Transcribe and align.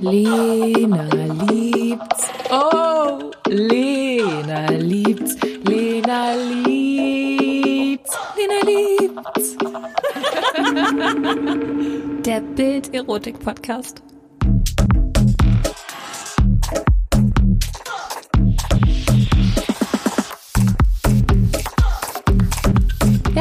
Lena 0.00 1.08
liebt's. 1.12 2.28
Oh, 2.50 3.30
Lena 3.46 4.66
liebt's. 4.70 5.36
Lena 5.64 6.34
liebt's. 6.36 8.16
Lena 8.36 8.60
liebt's. 8.64 9.56
Der 12.24 12.40
Bild-Erotik-Podcast. 12.40 14.02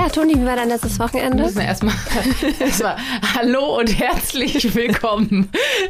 Ja, 0.10 0.16
Toni, 0.16 0.34
wie 0.41 0.46
war 0.46 0.55
dein 0.55 0.70
letztes 0.70 0.98
Wir 0.98 1.05
Wochenende? 1.05 1.44
müssen 1.44 1.62
erstmal, 1.62 1.94
erstmal 2.59 2.98
Hallo 3.36 3.78
und 3.78 4.00
herzlich 4.00 4.73
willkommen 4.73 5.50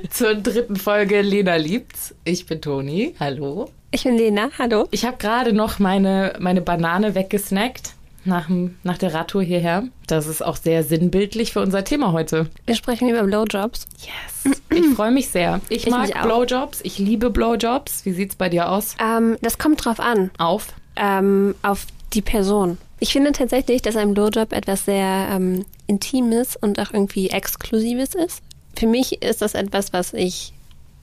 zur 0.09 0.35
dritten 0.35 0.75
Folge 0.75 1.21
Lena 1.21 1.55
liebt's. 1.55 2.13
Ich 2.25 2.45
bin 2.45 2.61
Toni. 2.61 3.15
Hallo. 3.17 3.69
Ich 3.91 4.03
bin 4.03 4.17
Lena, 4.17 4.49
hallo. 4.59 4.89
Ich 4.91 5.05
habe 5.05 5.15
gerade 5.15 5.53
noch 5.53 5.79
meine, 5.79 6.33
meine 6.39 6.59
Banane 6.59 7.15
weggesnackt 7.15 7.93
nach, 8.25 8.49
nach 8.83 8.97
der 8.97 9.13
Radtour 9.13 9.41
hierher. 9.41 9.83
Das 10.07 10.27
ist 10.27 10.43
auch 10.43 10.57
sehr 10.57 10.83
sinnbildlich 10.83 11.53
für 11.53 11.61
unser 11.61 11.85
Thema 11.85 12.11
heute. 12.11 12.49
Wir 12.65 12.75
sprechen 12.75 13.07
über 13.07 13.23
Blowjobs. 13.23 13.87
Yes. 14.01 14.59
Ich 14.69 14.85
freue 14.97 15.11
mich 15.11 15.29
sehr. 15.29 15.61
Ich, 15.69 15.87
Ich 15.87 15.89
mag. 15.89 16.11
Blowjobs. 16.23 16.81
Ich 16.83 16.99
liebe 16.99 17.29
Blowjobs. 17.29 18.03
Wie 18.05 18.11
sieht's 18.11 18.35
bei 18.35 18.49
dir 18.49 18.69
aus? 18.69 18.97
Ähm, 19.01 19.37
das 19.41 19.57
kommt 19.57 19.85
drauf 19.85 20.01
an, 20.01 20.29
Auf. 20.37 20.67
ähm, 20.97 21.55
auf 21.61 21.85
die 22.11 22.21
Person. 22.21 22.77
Ich 22.99 23.13
finde 23.13 23.31
tatsächlich, 23.31 23.81
dass 23.81 23.95
ein 23.95 24.13
Blowjob 24.13 24.51
etwas 24.51 24.85
sehr 24.85 25.29
ähm, 25.31 25.65
Intimes 25.87 26.57
und 26.57 26.79
auch 26.79 26.93
irgendwie 26.93 27.29
Exklusives 27.29 28.13
ist. 28.13 28.43
Für 28.77 28.87
mich 28.87 29.21
ist 29.21 29.41
das 29.41 29.53
etwas, 29.53 29.93
was 29.93 30.13
ich 30.13 30.53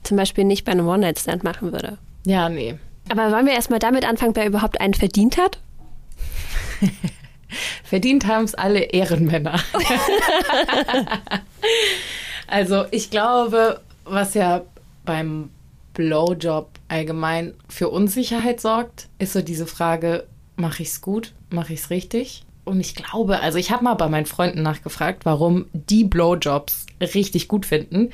zum 0.03 0.17
Beispiel 0.17 0.43
nicht 0.43 0.63
bei 0.63 0.71
einem 0.71 0.87
One-Night-Stand 0.87 1.43
machen 1.43 1.71
würde. 1.71 1.97
Ja, 2.25 2.49
nee. 2.49 2.75
Aber 3.09 3.31
wollen 3.31 3.45
wir 3.45 3.53
erstmal 3.53 3.79
damit 3.79 4.07
anfangen, 4.07 4.35
wer 4.35 4.45
überhaupt 4.45 4.79
einen 4.79 4.93
verdient 4.93 5.37
hat? 5.37 5.59
Verdient 7.83 8.27
haben 8.27 8.43
es 8.43 8.55
alle 8.55 8.79
Ehrenmänner. 8.79 9.59
also 12.47 12.85
ich 12.91 13.09
glaube, 13.09 13.79
was 14.03 14.33
ja 14.33 14.63
beim 15.05 15.49
Blowjob 15.93 16.69
allgemein 16.89 17.53
für 17.69 17.89
Unsicherheit 17.89 18.59
sorgt, 18.59 19.07
ist 19.17 19.33
so 19.33 19.41
diese 19.41 19.65
Frage, 19.65 20.27
mache 20.57 20.83
ich 20.83 20.89
es 20.89 21.01
gut, 21.01 21.33
mache 21.49 21.73
ich 21.73 21.79
es 21.81 21.89
richtig? 21.89 22.43
Und 22.65 22.81
ich 22.81 22.95
glaube, 22.95 23.39
also 23.39 23.57
ich 23.57 23.71
habe 23.71 23.85
mal 23.85 23.93
bei 23.93 24.09
meinen 24.09 24.25
Freunden 24.25 24.61
nachgefragt, 24.61 25.25
warum 25.25 25.67
die 25.71 26.03
Blowjobs 26.03 26.85
richtig 26.99 27.47
gut 27.47 27.65
finden. 27.65 28.09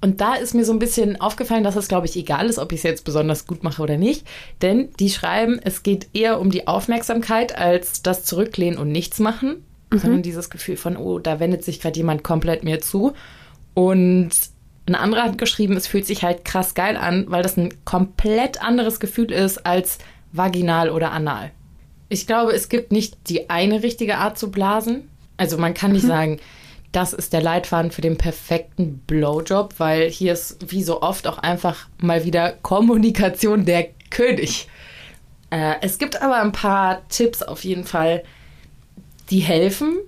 Und 0.00 0.20
da 0.20 0.34
ist 0.34 0.54
mir 0.54 0.64
so 0.64 0.72
ein 0.72 0.78
bisschen 0.78 1.20
aufgefallen, 1.20 1.64
dass 1.64 1.76
es, 1.76 1.88
glaube 1.88 2.06
ich, 2.06 2.16
egal 2.16 2.46
ist, 2.48 2.58
ob 2.58 2.72
ich 2.72 2.78
es 2.78 2.84
jetzt 2.84 3.04
besonders 3.04 3.46
gut 3.46 3.62
mache 3.62 3.82
oder 3.82 3.98
nicht. 3.98 4.26
Denn 4.62 4.88
die 4.98 5.10
schreiben, 5.10 5.60
es 5.62 5.82
geht 5.82 6.08
eher 6.14 6.40
um 6.40 6.50
die 6.50 6.66
Aufmerksamkeit 6.66 7.56
als 7.56 8.02
das 8.02 8.24
Zurücklehnen 8.24 8.78
und 8.78 8.90
nichts 8.92 9.18
machen. 9.18 9.62
Sondern 10.00 10.22
dieses 10.22 10.50
Gefühl 10.50 10.76
von, 10.76 10.96
oh, 10.96 11.18
da 11.18 11.38
wendet 11.38 11.64
sich 11.64 11.80
gerade 11.80 11.96
jemand 11.96 12.24
komplett 12.24 12.64
mir 12.64 12.80
zu. 12.80 13.12
Und 13.74 14.30
ein 14.86 14.94
anderer 14.94 15.24
hat 15.24 15.38
geschrieben, 15.38 15.76
es 15.76 15.86
fühlt 15.86 16.06
sich 16.06 16.22
halt 16.22 16.44
krass 16.44 16.74
geil 16.74 16.96
an, 16.96 17.26
weil 17.28 17.42
das 17.42 17.56
ein 17.56 17.72
komplett 17.84 18.62
anderes 18.62 19.00
Gefühl 19.00 19.32
ist 19.32 19.66
als 19.66 19.98
vaginal 20.32 20.90
oder 20.90 21.12
anal. 21.12 21.50
Ich 22.08 22.26
glaube, 22.26 22.52
es 22.52 22.68
gibt 22.68 22.92
nicht 22.92 23.16
die 23.28 23.50
eine 23.50 23.82
richtige 23.82 24.18
Art 24.18 24.38
zu 24.38 24.50
blasen. 24.50 25.08
Also 25.36 25.58
man 25.58 25.74
kann 25.74 25.92
nicht 25.92 26.06
sagen, 26.06 26.38
das 26.92 27.12
ist 27.12 27.32
der 27.32 27.42
Leitfaden 27.42 27.90
für 27.90 28.00
den 28.00 28.16
perfekten 28.16 28.98
Blowjob, 29.06 29.74
weil 29.78 30.08
hier 30.08 30.32
ist 30.32 30.70
wie 30.72 30.82
so 30.82 31.02
oft 31.02 31.26
auch 31.26 31.38
einfach 31.38 31.88
mal 31.98 32.24
wieder 32.24 32.52
Kommunikation 32.52 33.64
der 33.64 33.88
König. 34.10 34.68
Äh, 35.50 35.74
es 35.82 35.98
gibt 35.98 36.22
aber 36.22 36.40
ein 36.40 36.52
paar 36.52 37.06
Tipps 37.08 37.42
auf 37.42 37.64
jeden 37.64 37.84
Fall, 37.84 38.22
die 39.30 39.40
helfen. 39.40 39.98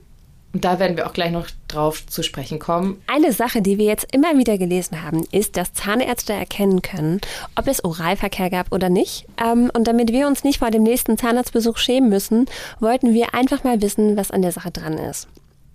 Und 0.54 0.64
da 0.64 0.78
werden 0.78 0.96
wir 0.96 1.06
auch 1.06 1.12
gleich 1.12 1.30
noch 1.30 1.46
drauf 1.68 2.06
zu 2.06 2.22
sprechen 2.22 2.58
kommen. 2.58 3.02
Eine 3.06 3.32
Sache, 3.32 3.60
die 3.60 3.76
wir 3.76 3.84
jetzt 3.84 4.14
immer 4.14 4.38
wieder 4.38 4.56
gelesen 4.56 5.02
haben, 5.02 5.24
ist, 5.30 5.56
dass 5.56 5.74
Zahnärzte 5.74 6.32
erkennen 6.32 6.80
können, 6.80 7.20
ob 7.54 7.66
es 7.66 7.84
Oralverkehr 7.84 8.48
gab 8.48 8.72
oder 8.72 8.88
nicht. 8.88 9.26
Ähm, 9.42 9.70
und 9.74 9.86
damit 9.86 10.10
wir 10.10 10.26
uns 10.26 10.44
nicht 10.44 10.58
vor 10.58 10.70
dem 10.70 10.82
nächsten 10.82 11.18
Zahnarztbesuch 11.18 11.76
schämen 11.76 12.08
müssen, 12.08 12.46
wollten 12.80 13.12
wir 13.12 13.34
einfach 13.34 13.62
mal 13.62 13.82
wissen, 13.82 14.16
was 14.16 14.30
an 14.30 14.42
der 14.42 14.52
Sache 14.52 14.70
dran 14.70 14.96
ist. 14.96 15.28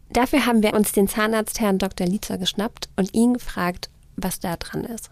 Dafür 0.09 0.45
haben 0.45 0.63
wir 0.63 0.73
uns 0.73 0.91
den 0.91 1.07
Zahnarzt 1.07 1.59
Herrn 1.59 1.79
Dr. 1.79 2.07
Lietzer 2.07 2.37
geschnappt 2.37 2.89
und 2.95 3.13
ihn 3.13 3.33
gefragt, 3.33 3.89
was 4.15 4.39
da 4.39 4.55
dran 4.55 4.83
ist. 4.83 5.09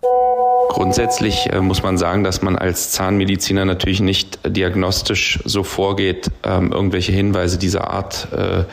Grundsätzlich 0.69 1.47
äh, 1.51 1.59
muss 1.59 1.83
man 1.83 1.97
sagen, 1.97 2.23
dass 2.23 2.41
man 2.41 2.57
als 2.57 2.91
Zahnmediziner 2.91 3.65
natürlich 3.65 3.99
nicht 3.99 4.39
äh, 4.43 4.51
diagnostisch 4.51 5.39
so 5.43 5.63
vorgeht, 5.63 6.31
ähm, 6.43 6.71
irgendwelche 6.71 7.11
Hinweise 7.11 7.57
dieser 7.57 7.91
Art 7.91 8.27
äh, 8.31 8.63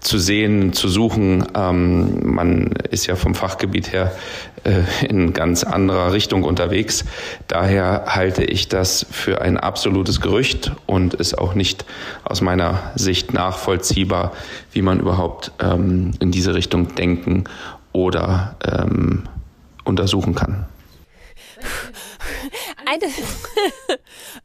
zu 0.00 0.18
sehen, 0.18 0.72
zu 0.72 0.88
suchen. 0.88 1.46
Ähm, 1.54 2.34
man 2.34 2.72
ist 2.90 3.06
ja 3.06 3.16
vom 3.16 3.34
Fachgebiet 3.34 3.92
her 3.92 4.12
äh, 4.64 4.82
in 5.06 5.32
ganz 5.32 5.64
anderer 5.64 6.12
Richtung 6.12 6.42
unterwegs. 6.44 7.04
Daher 7.48 8.04
halte 8.08 8.44
ich 8.44 8.68
das 8.68 9.06
für 9.10 9.40
ein 9.40 9.56
absolutes 9.56 10.20
Gerücht 10.20 10.72
und 10.86 11.14
ist 11.14 11.38
auch 11.38 11.54
nicht 11.54 11.84
aus 12.24 12.40
meiner 12.40 12.92
Sicht 12.94 13.32
nachvollziehbar, 13.32 14.32
wie 14.72 14.82
man 14.82 15.00
überhaupt 15.00 15.52
ähm, 15.60 16.12
in 16.20 16.30
diese 16.30 16.54
Richtung 16.54 16.94
denken 16.94 17.44
oder 17.92 18.56
ähm, 18.64 19.24
untersuchen 19.86 20.34
kann. 20.34 20.66
Eine. 22.86 23.12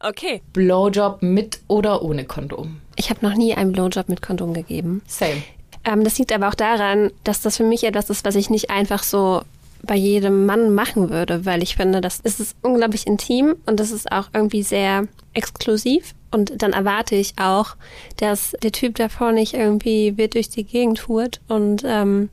okay. 0.00 0.42
Blowjob 0.52 1.22
mit 1.22 1.60
oder 1.68 2.02
ohne 2.02 2.24
Kondom. 2.24 2.80
Ich 2.96 3.10
habe 3.10 3.24
noch 3.26 3.34
nie 3.34 3.54
einen 3.54 3.72
Blowjob 3.72 4.08
mit 4.08 4.22
Kondom 4.22 4.52
gegeben. 4.54 5.02
Same. 5.06 5.42
Ähm, 5.84 6.04
das 6.04 6.18
liegt 6.18 6.32
aber 6.32 6.48
auch 6.48 6.54
daran, 6.54 7.10
dass 7.24 7.40
das 7.40 7.56
für 7.56 7.64
mich 7.64 7.84
etwas 7.84 8.10
ist, 8.10 8.24
was 8.24 8.34
ich 8.34 8.50
nicht 8.50 8.70
einfach 8.70 9.02
so 9.02 9.42
bei 9.82 9.96
jedem 9.96 10.46
Mann 10.46 10.74
machen 10.74 11.10
würde, 11.10 11.44
weil 11.44 11.62
ich 11.62 11.76
finde, 11.76 12.00
das 12.00 12.20
ist 12.20 12.56
unglaublich 12.62 13.06
intim 13.06 13.56
und 13.66 13.80
das 13.80 13.90
ist 13.90 14.12
auch 14.12 14.28
irgendwie 14.32 14.62
sehr 14.62 15.08
exklusiv. 15.34 16.14
Und 16.30 16.62
dann 16.62 16.72
erwarte 16.72 17.14
ich 17.14 17.34
auch, 17.38 17.76
dass 18.16 18.54
der 18.62 18.72
Typ 18.72 18.94
davor 18.94 19.32
nicht 19.32 19.54
irgendwie 19.54 20.16
wild 20.16 20.34
durch 20.34 20.48
die 20.48 20.64
Gegend 20.64 21.00
fuhrt 21.00 21.40
und 21.48 21.82
ähm, 21.84 22.30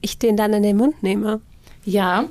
ich 0.00 0.18
den 0.18 0.36
dann 0.36 0.52
in 0.52 0.62
den 0.62 0.76
Mund 0.76 1.02
nehme. 1.02 1.40
Ja, 1.88 2.24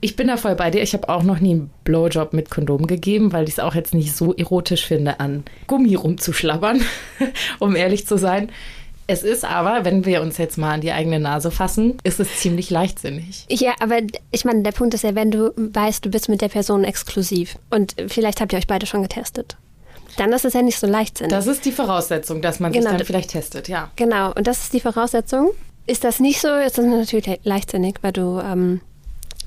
ich 0.00 0.16
bin 0.16 0.28
da 0.28 0.36
voll 0.36 0.54
bei 0.54 0.70
dir. 0.70 0.82
Ich 0.82 0.92
habe 0.92 1.08
auch 1.08 1.22
noch 1.22 1.40
nie 1.40 1.52
einen 1.52 1.70
Blowjob 1.84 2.32
mit 2.32 2.50
Kondom 2.50 2.86
gegeben, 2.86 3.32
weil 3.32 3.44
ich 3.44 3.54
es 3.54 3.58
auch 3.58 3.74
jetzt 3.74 3.94
nicht 3.94 4.14
so 4.14 4.34
erotisch 4.34 4.86
finde, 4.86 5.18
an 5.18 5.44
Gummi 5.66 5.94
rumzuschlabbern, 5.94 6.82
um 7.58 7.74
ehrlich 7.74 8.06
zu 8.06 8.18
sein. 8.18 8.50
Es 9.06 9.22
ist 9.22 9.44
aber, 9.44 9.84
wenn 9.84 10.04
wir 10.06 10.22
uns 10.22 10.38
jetzt 10.38 10.56
mal 10.56 10.74
an 10.74 10.80
die 10.80 10.92
eigene 10.92 11.20
Nase 11.20 11.50
fassen, 11.50 11.98
ist 12.04 12.20
es 12.20 12.36
ziemlich 12.38 12.70
leichtsinnig. 12.70 13.44
Ja, 13.50 13.72
aber 13.80 13.96
ich 14.30 14.44
meine, 14.44 14.62
der 14.62 14.72
Punkt 14.72 14.94
ist 14.94 15.04
ja, 15.04 15.14
wenn 15.14 15.30
du 15.30 15.52
weißt, 15.56 16.04
du 16.04 16.10
bist 16.10 16.28
mit 16.28 16.40
der 16.40 16.48
Person 16.48 16.84
exklusiv 16.84 17.58
und 17.70 17.94
vielleicht 18.08 18.40
habt 18.40 18.52
ihr 18.52 18.58
euch 18.58 18.66
beide 18.66 18.86
schon 18.86 19.02
getestet, 19.02 19.56
dann 20.16 20.32
ist 20.32 20.44
es 20.44 20.54
ja 20.54 20.62
nicht 20.62 20.78
so 20.78 20.86
leichtsinnig. 20.86 21.32
Das 21.32 21.46
ist 21.46 21.64
die 21.64 21.72
Voraussetzung, 21.72 22.40
dass 22.40 22.60
man 22.60 22.72
Genau. 22.72 22.88
sich 22.90 22.96
dann 22.98 23.06
vielleicht 23.06 23.30
testet, 23.30 23.68
ja. 23.68 23.90
Genau, 23.96 24.32
und 24.32 24.46
das 24.46 24.64
ist 24.64 24.72
die 24.72 24.80
Voraussetzung. 24.80 25.50
Ist 25.86 26.04
das 26.04 26.20
nicht 26.20 26.40
so, 26.40 26.48
ist 26.48 26.78
das 26.78 26.84
natürlich 26.86 27.26
le- 27.26 27.38
leichtsinnig, 27.42 27.96
weil 28.02 28.12
du 28.12 28.40
ähm, 28.40 28.80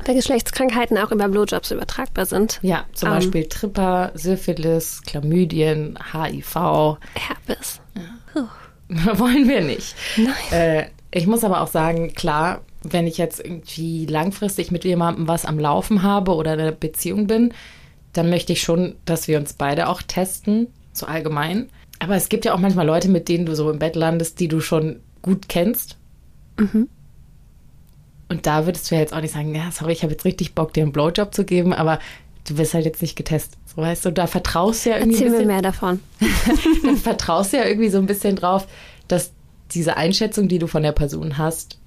weil 0.06 0.14
Geschlechtskrankheiten 0.16 0.98
auch 1.00 1.12
über 1.12 1.28
Blowjobs 1.28 1.72
übertragbar 1.72 2.26
sind. 2.28 2.60
Ja, 2.62 2.86
zum 2.94 3.10
Ähm. 3.10 3.16
Beispiel 3.16 3.46
Tripper, 3.48 4.12
Syphilis, 4.14 5.02
Chlamydien, 5.08 5.98
HIV. 6.14 6.98
Herpes. 7.16 7.82
Wollen 8.90 9.50
wir 9.50 9.62
nicht. 9.62 9.96
Nein. 10.18 10.34
Äh, 10.52 10.86
ich 11.12 11.26
muss 11.28 11.44
aber 11.44 11.62
auch 11.62 11.68
sagen, 11.68 12.14
klar, 12.14 12.62
wenn 12.84 13.08
ich 13.08 13.18
jetzt 13.18 13.40
irgendwie 13.44 14.06
langfristig 14.06 14.72
mit 14.72 14.86
jemandem 14.86 15.28
was 15.28 15.46
am 15.46 15.58
Laufen 15.60 16.04
habe 16.04 16.36
oder 16.36 16.54
in 16.54 16.60
einer 16.60 16.72
Beziehung 16.72 17.28
bin, 17.28 17.54
dann 18.14 18.30
möchte 18.30 18.54
ich 18.54 18.62
schon, 18.62 18.96
dass 19.06 19.28
wir 19.28 19.38
uns 19.40 19.54
beide 19.54 19.88
auch 19.90 20.02
testen, 20.02 20.68
so 20.94 21.06
allgemein. 21.06 21.70
Aber 22.00 22.16
es 22.16 22.30
gibt 22.30 22.46
ja 22.46 22.54
auch 22.54 22.60
manchmal 22.60 22.86
Leute, 22.86 23.10
mit 23.10 23.28
denen 23.28 23.46
du 23.46 23.56
so 23.56 23.70
im 23.72 23.80
Bett 23.80 23.96
landest, 23.96 24.40
die 24.40 24.48
du 24.48 24.62
schon 24.62 25.00
gut 25.22 25.50
kennst. 25.50 25.98
Und 28.30 28.46
da 28.46 28.66
würdest 28.66 28.90
du 28.90 28.96
ja 28.96 29.02
jetzt 29.02 29.14
auch 29.14 29.22
nicht 29.22 29.34
sagen, 29.34 29.56
ja, 29.56 29.72
sorry, 29.72 29.94
ich 29.94 30.04
habe 30.04 30.12
jetzt 30.12 30.26
richtig 30.26 30.54
Bock, 30.54 30.74
dir 30.74 30.84
einen 30.84 30.92
Blowjob 30.92 31.34
zu 31.34 31.46
geben, 31.46 31.74
aber 31.74 32.00
du 32.46 32.58
wirst 32.58 32.74
halt 32.74 32.86
jetzt 32.86 33.02
nicht 33.02 33.16
getestet. 33.16 33.58
So 33.66 33.82
weißt 33.82 34.06
du, 34.06 34.12
da 34.12 34.28
vertraust 34.28 34.86
du 34.86 34.90
ja 34.90 34.98
irgendwie 34.98 35.24
Erzähl 35.24 35.36
ein 35.36 35.42
mir 35.42 35.54
mehr 35.54 35.62
davon. 35.62 36.00
dann 36.84 36.98
vertraust 36.98 37.54
du 37.54 37.58
ja 37.58 37.66
irgendwie 37.66 37.90
so 37.90 37.98
ein 38.00 38.06
bisschen 38.06 38.36
drauf, 38.36 38.68
dass 39.08 39.32
diese 39.72 39.98
Einschätzung, 39.98 40.48
die 40.48 40.60
du 40.60 40.68
von 40.68 40.84
der 40.84 40.92
Person 40.92 41.38
hast, 41.38 41.78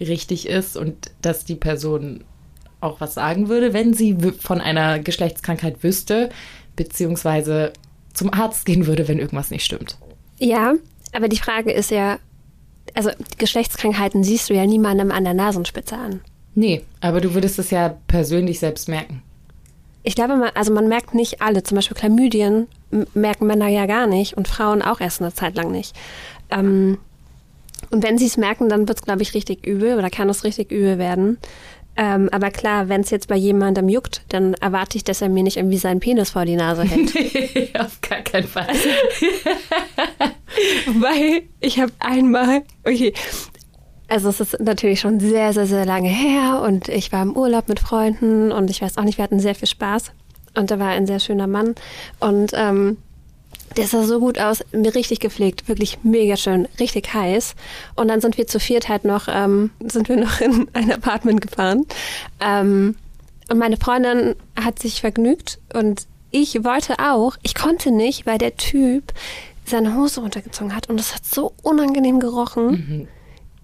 richtig 0.00 0.46
ist 0.46 0.76
und 0.76 1.10
dass 1.22 1.44
die 1.44 1.54
Person 1.54 2.24
auch 2.80 3.00
was 3.00 3.14
sagen 3.14 3.48
würde, 3.48 3.72
wenn 3.72 3.94
sie 3.94 4.16
von 4.38 4.60
einer 4.60 4.98
Geschlechtskrankheit 4.98 5.82
wüsste, 5.82 6.28
beziehungsweise 6.76 7.72
zum 8.12 8.32
Arzt 8.32 8.66
gehen 8.66 8.86
würde, 8.86 9.08
wenn 9.08 9.18
irgendwas 9.18 9.50
nicht 9.50 9.64
stimmt. 9.64 9.96
Ja, 10.38 10.74
aber 11.12 11.28
die 11.28 11.38
Frage 11.38 11.72
ist 11.72 11.90
ja, 11.90 12.18
also 12.96 13.10
Geschlechtskrankheiten 13.38 14.24
siehst 14.24 14.50
du 14.50 14.54
ja 14.54 14.66
niemandem 14.66 15.10
an 15.12 15.24
der 15.24 15.34
Nasenspitze 15.34 15.96
an. 15.96 16.20
Nee, 16.54 16.82
aber 17.00 17.20
du 17.20 17.34
würdest 17.34 17.58
es 17.58 17.70
ja 17.70 17.94
persönlich 18.08 18.58
selbst 18.58 18.88
merken. 18.88 19.22
Ich 20.02 20.14
glaube, 20.14 20.36
man, 20.36 20.50
also 20.54 20.72
man 20.72 20.88
merkt 20.88 21.14
nicht 21.14 21.42
alle. 21.42 21.62
Zum 21.62 21.76
Beispiel 21.76 21.96
Chlamydien 21.96 22.68
merken 23.12 23.46
Männer 23.46 23.68
ja 23.68 23.86
gar 23.86 24.06
nicht 24.06 24.36
und 24.36 24.48
Frauen 24.48 24.80
auch 24.80 25.00
erst 25.00 25.20
eine 25.20 25.34
Zeit 25.34 25.56
lang 25.56 25.70
nicht. 25.70 25.94
Ähm, 26.50 26.98
und 27.90 28.02
wenn 28.02 28.16
sie 28.16 28.26
es 28.26 28.36
merken, 28.36 28.68
dann 28.68 28.88
wird 28.88 28.98
es, 28.98 29.04
glaube 29.04 29.22
ich, 29.22 29.34
richtig 29.34 29.66
übel 29.66 29.98
oder 29.98 30.08
kann 30.08 30.28
es 30.30 30.44
richtig 30.44 30.72
übel 30.72 30.98
werden. 30.98 31.38
Ähm, 31.96 32.28
aber 32.30 32.50
klar, 32.50 32.88
wenn 32.88 33.00
es 33.00 33.10
jetzt 33.10 33.28
bei 33.28 33.36
jemandem 33.36 33.88
juckt, 33.88 34.22
dann 34.28 34.54
erwarte 34.54 34.98
ich, 34.98 35.04
dass 35.04 35.22
er 35.22 35.28
mir 35.28 35.42
nicht 35.42 35.56
irgendwie 35.56 35.78
seinen 35.78 36.00
Penis 36.00 36.30
vor 36.30 36.44
die 36.44 36.56
Nase 36.56 36.84
hält. 36.84 37.14
Auf 37.80 38.00
gar 38.02 38.20
keinen 38.20 38.46
Fall. 38.46 38.68
Weil 40.86 41.42
ich 41.60 41.80
habe 41.80 41.92
einmal, 41.98 42.62
okay, 42.84 43.12
also 44.08 44.28
es 44.28 44.40
ist 44.40 44.60
natürlich 44.60 45.00
schon 45.00 45.20
sehr, 45.20 45.52
sehr, 45.52 45.66
sehr 45.66 45.84
lange 45.84 46.08
her 46.08 46.62
und 46.62 46.88
ich 46.88 47.12
war 47.12 47.22
im 47.22 47.36
Urlaub 47.36 47.68
mit 47.68 47.80
Freunden 47.80 48.52
und 48.52 48.70
ich 48.70 48.82
weiß 48.82 48.98
auch 48.98 49.04
nicht, 49.04 49.18
wir 49.18 49.24
hatten 49.24 49.40
sehr 49.40 49.54
viel 49.54 49.68
Spaß 49.68 50.12
und 50.54 50.70
da 50.70 50.78
war 50.78 50.88
ein 50.88 51.06
sehr 51.06 51.18
schöner 51.18 51.46
Mann 51.46 51.74
und 52.20 52.52
ähm, 52.54 52.98
der 53.76 53.86
sah 53.86 54.04
so 54.04 54.20
gut 54.20 54.38
aus, 54.38 54.64
mir 54.72 54.94
richtig 54.94 55.20
gepflegt, 55.20 55.68
wirklich 55.68 55.98
mega 56.02 56.36
schön, 56.36 56.66
richtig 56.80 57.12
heiß. 57.12 57.54
Und 57.94 58.08
dann 58.08 58.20
sind 58.20 58.38
wir 58.38 58.46
zu 58.46 58.58
viert 58.58 58.88
halt 58.88 59.04
noch, 59.04 59.28
ähm, 59.28 59.70
sind 59.80 60.08
wir 60.08 60.16
noch 60.16 60.40
in 60.40 60.68
ein 60.72 60.92
Apartment 60.92 61.40
gefahren. 61.40 61.86
Ähm, 62.40 62.96
und 63.48 63.58
meine 63.58 63.76
Freundin 63.76 64.34
hat 64.60 64.78
sich 64.78 65.00
vergnügt 65.00 65.58
und 65.72 66.06
ich 66.30 66.64
wollte 66.64 66.98
auch, 66.98 67.36
ich 67.42 67.54
konnte 67.54 67.90
nicht, 67.90 68.26
weil 68.26 68.38
der 68.38 68.56
Typ 68.56 69.12
seine 69.64 69.96
Hose 69.96 70.20
runtergezogen 70.20 70.74
hat 70.74 70.88
und 70.88 70.98
es 70.98 71.14
hat 71.14 71.24
so 71.24 71.52
unangenehm 71.62 72.20
gerochen. 72.20 73.08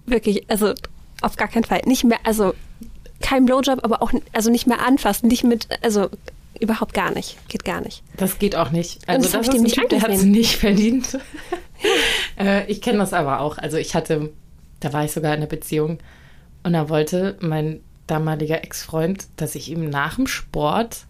Wirklich, 0.06 0.48
also 0.48 0.74
auf 1.20 1.36
gar 1.36 1.48
keinen 1.48 1.64
Fall. 1.64 1.82
Nicht 1.84 2.04
mehr, 2.04 2.18
also 2.24 2.54
kein 3.20 3.44
Blowjob, 3.44 3.84
aber 3.84 4.02
auch 4.02 4.12
also 4.32 4.50
nicht 4.50 4.66
mehr 4.66 4.84
anfassen, 4.84 5.28
nicht 5.28 5.44
mit, 5.44 5.68
also 5.82 6.10
überhaupt 6.62 6.94
gar 6.94 7.12
nicht. 7.12 7.36
Geht 7.48 7.64
gar 7.64 7.80
nicht. 7.80 8.02
Das 8.16 8.38
geht 8.38 8.56
auch 8.56 8.70
nicht. 8.70 9.02
Und 9.02 9.08
Also 9.08 9.22
das 9.24 9.32
das 9.32 9.48
ist 9.48 9.54
ein 9.54 9.62
nicht 9.62 9.74
Typ, 9.74 9.88
der 9.88 10.02
hat 10.02 10.10
es 10.10 10.22
nicht 10.22 10.56
verdient. 10.56 11.18
äh, 12.38 12.70
ich 12.70 12.80
kenne 12.80 12.98
das 12.98 13.12
aber 13.12 13.40
auch. 13.40 13.58
Also 13.58 13.76
ich 13.76 13.94
hatte, 13.94 14.30
da 14.80 14.92
war 14.92 15.04
ich 15.04 15.12
sogar 15.12 15.32
in 15.32 15.38
einer 15.38 15.46
Beziehung 15.46 15.98
und 16.62 16.72
da 16.72 16.88
wollte 16.88 17.36
mein 17.40 17.80
damaliger 18.06 18.62
Ex-Freund, 18.62 19.26
dass 19.36 19.54
ich 19.54 19.70
ihm 19.70 19.88
nach 19.88 20.16
dem 20.16 20.26
Sport 20.26 21.06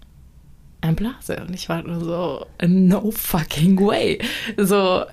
einblase. 0.81 1.45
Und 1.47 1.55
ich 1.55 1.69
war 1.69 1.83
nur 1.83 2.05
so, 2.05 2.47
no 2.67 3.11
fucking 3.11 3.79
way. 3.81 4.19
So, 4.57 5.05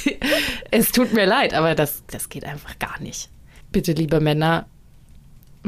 es 0.70 0.92
tut 0.92 1.12
mir 1.12 1.26
leid, 1.26 1.54
aber 1.54 1.74
das, 1.74 2.04
das 2.08 2.28
geht 2.28 2.44
einfach 2.44 2.78
gar 2.78 3.00
nicht. 3.00 3.30
Bitte, 3.72 3.92
liebe 3.92 4.20
Männer, 4.20 4.66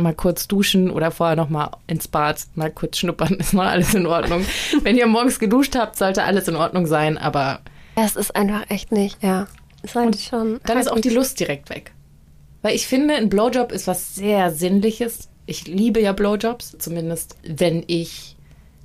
mal 0.00 0.14
kurz 0.14 0.48
duschen 0.48 0.90
oder 0.90 1.10
vorher 1.10 1.36
noch 1.36 1.48
mal 1.48 1.70
ins 1.86 2.08
Bad, 2.08 2.40
mal 2.54 2.70
kurz 2.70 2.98
schnuppern, 2.98 3.34
ist 3.38 3.52
noch 3.54 3.64
alles 3.64 3.94
in 3.94 4.06
Ordnung. 4.06 4.44
Wenn 4.82 4.96
ihr 4.96 5.06
morgens 5.06 5.38
geduscht 5.38 5.76
habt, 5.76 5.96
sollte 5.96 6.24
alles 6.24 6.48
in 6.48 6.56
Ordnung 6.56 6.86
sein, 6.86 7.18
aber 7.18 7.60
Es 7.94 8.16
ist 8.16 8.34
einfach 8.36 8.68
echt 8.70 8.92
nicht, 8.92 9.22
ja. 9.22 9.46
Ist 9.82 9.96
eigentlich 9.96 10.26
schon. 10.26 10.60
dann 10.66 10.78
ist 10.78 10.90
auch 10.92 11.00
die 11.00 11.08
Lust 11.10 11.40
direkt 11.40 11.70
weg. 11.70 11.92
Weil 12.62 12.74
ich 12.74 12.86
finde, 12.86 13.14
ein 13.14 13.30
Blowjob 13.30 13.72
ist 13.72 13.86
was 13.86 14.14
sehr 14.14 14.50
Sinnliches. 14.50 15.30
Ich 15.46 15.66
liebe 15.66 16.00
ja 16.00 16.12
Blowjobs, 16.12 16.76
zumindest 16.78 17.36
wenn 17.42 17.82
ich 17.86 18.36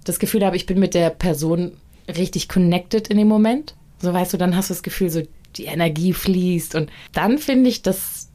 das 0.06 0.19
Gefühl 0.19 0.45
habe, 0.45 0.56
ich 0.56 0.65
bin 0.65 0.79
mit 0.79 0.94
der 0.94 1.09
Person 1.09 1.73
richtig 2.07 2.47
connected 2.47 3.09
in 3.09 3.17
dem 3.17 3.27
Moment. 3.27 3.75
So 4.01 4.13
weißt 4.13 4.31
du, 4.33 4.38
dann 4.38 4.56
hast 4.56 4.69
du 4.69 4.73
das 4.73 4.83
Gefühl, 4.83 5.09
so 5.09 5.23
die 5.57 5.65
Energie 5.65 6.13
fließt. 6.13 6.75
Und 6.75 6.89
dann 7.12 7.38
finde 7.38 7.69
ich 7.69 7.81
das 7.81 8.29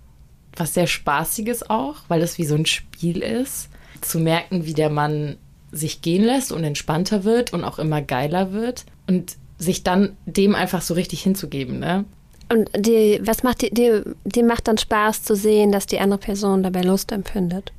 was 0.57 0.75
sehr 0.75 0.87
Spaßiges 0.87 1.69
auch, 1.71 1.97
weil 2.09 2.23
es 2.23 2.39
wie 2.39 2.45
so 2.45 2.55
ein 2.55 2.67
Spiel 2.67 3.23
ist, 3.23 3.69
zu 4.01 4.19
merken, 4.19 4.67
wie 4.67 4.75
der 4.75 4.91
Mann 4.91 5.37
sich 5.73 6.03
gehen 6.03 6.25
lässt 6.25 6.53
und 6.53 6.65
entspannter 6.65 7.25
wird 7.25 7.53
und 7.53 7.65
auch 7.65 7.79
immer 7.79 8.03
geiler 8.03 8.53
wird 8.53 8.85
und 9.07 9.37
sich 9.59 9.85
dann 9.85 10.17
dem 10.27 10.55
einfach 10.55 10.83
so 10.83 10.95
richtig 10.95 11.23
hinzugeben, 11.23 11.79
ne? 11.79 12.05
Und 12.49 12.69
die, 12.77 13.21
was 13.23 13.45
macht 13.45 13.63
die, 13.63 13.71
die, 13.71 14.03
die 14.25 14.43
macht 14.43 14.67
dann 14.67 14.79
Spaß 14.79 15.23
zu 15.23 15.37
sehen, 15.37 15.71
dass 15.71 15.87
die 15.87 16.01
andere 16.01 16.19
Person 16.19 16.65
dabei 16.65 16.83
Lust 16.83 17.13
empfindet. 17.13 17.73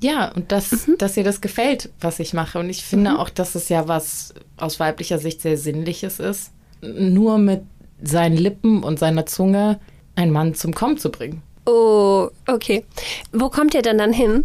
Ja, 0.00 0.32
und 0.32 0.50
dass, 0.50 0.88
dass 0.98 1.16
ihr 1.16 1.24
das 1.24 1.40
gefällt, 1.42 1.90
was 2.00 2.18
ich 2.18 2.32
mache. 2.32 2.58
Und 2.58 2.70
ich 2.70 2.84
finde 2.84 3.18
auch, 3.18 3.28
dass 3.28 3.54
es 3.54 3.68
ja 3.68 3.86
was 3.86 4.32
aus 4.56 4.80
weiblicher 4.80 5.18
Sicht 5.18 5.42
sehr 5.42 5.58
Sinnliches 5.58 6.20
ist, 6.20 6.52
nur 6.80 7.36
mit 7.36 7.62
seinen 8.02 8.36
Lippen 8.36 8.82
und 8.82 8.98
seiner 8.98 9.26
Zunge 9.26 9.78
einen 10.14 10.32
Mann 10.32 10.54
zum 10.54 10.72
Kommen 10.72 10.96
zu 10.96 11.10
bringen. 11.10 11.42
Oh, 11.68 12.30
okay. 12.46 12.84
Wo 13.32 13.50
kommt 13.50 13.74
ihr 13.74 13.82
denn 13.82 13.98
dann 13.98 14.12
hin? 14.12 14.44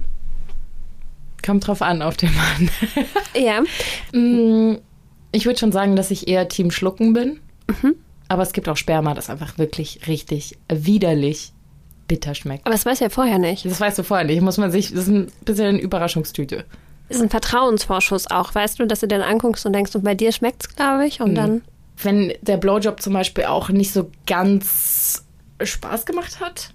Kommt 1.45 1.67
drauf 1.67 1.81
an, 1.81 2.01
auf 2.01 2.17
den 2.17 2.31
Mann. 2.35 2.69
Ja. 3.35 3.61
Mm, 4.17 4.77
ich 5.31 5.45
würde 5.45 5.57
schon 5.59 5.71
sagen, 5.71 5.95
dass 5.95 6.11
ich 6.11 6.27
eher 6.27 6.47
Team 6.47 6.69
Schlucken 6.69 7.13
bin. 7.13 7.39
Aber 8.27 8.43
es 8.43 8.53
gibt 8.53 8.69
auch 8.69 8.77
Sperma, 8.77 9.13
das 9.15 9.29
einfach 9.29 9.57
wirklich 9.57 10.07
richtig 10.07 10.57
widerlich 10.69 11.51
bitter 12.07 12.35
schmeckt. 12.35 12.65
Aber 12.65 12.73
das 12.73 12.85
weiß 12.85 12.99
ja 12.99 13.09
vorher 13.09 13.39
nicht. 13.39 13.65
Das 13.65 13.79
weißt 13.79 13.97
du 13.97 14.03
vorher 14.03 14.25
nicht. 14.25 14.41
Muss 14.41 14.57
man 14.57 14.71
sich, 14.71 14.89
das 14.91 15.03
ist 15.03 15.07
ein 15.07 15.31
bisschen 15.45 15.65
eine 15.67 15.79
Überraschungstüte. 15.79 16.65
Das 17.07 17.17
ist 17.17 17.23
ein 17.23 17.29
Vertrauensvorschuss 17.29 18.29
auch, 18.29 18.53
weißt 18.53 18.79
du, 18.79 18.85
dass 18.85 18.99
du 18.99 19.07
dann 19.07 19.21
anguckst 19.21 19.65
und 19.65 19.73
denkst, 19.73 19.95
und 19.95 20.03
bei 20.03 20.13
dir 20.15 20.31
schmeckt's, 20.31 20.75
glaube 20.75 21.05
ich, 21.07 21.21
und 21.21 21.35
dann. 21.35 21.61
wenn 22.01 22.33
der 22.41 22.57
Blowjob 22.57 23.01
zum 23.01 23.13
Beispiel 23.13 23.45
auch 23.45 23.69
nicht 23.69 23.91
so 23.93 24.09
ganz 24.27 25.25
Spaß 25.61 26.05
gemacht 26.05 26.39
hat. 26.39 26.73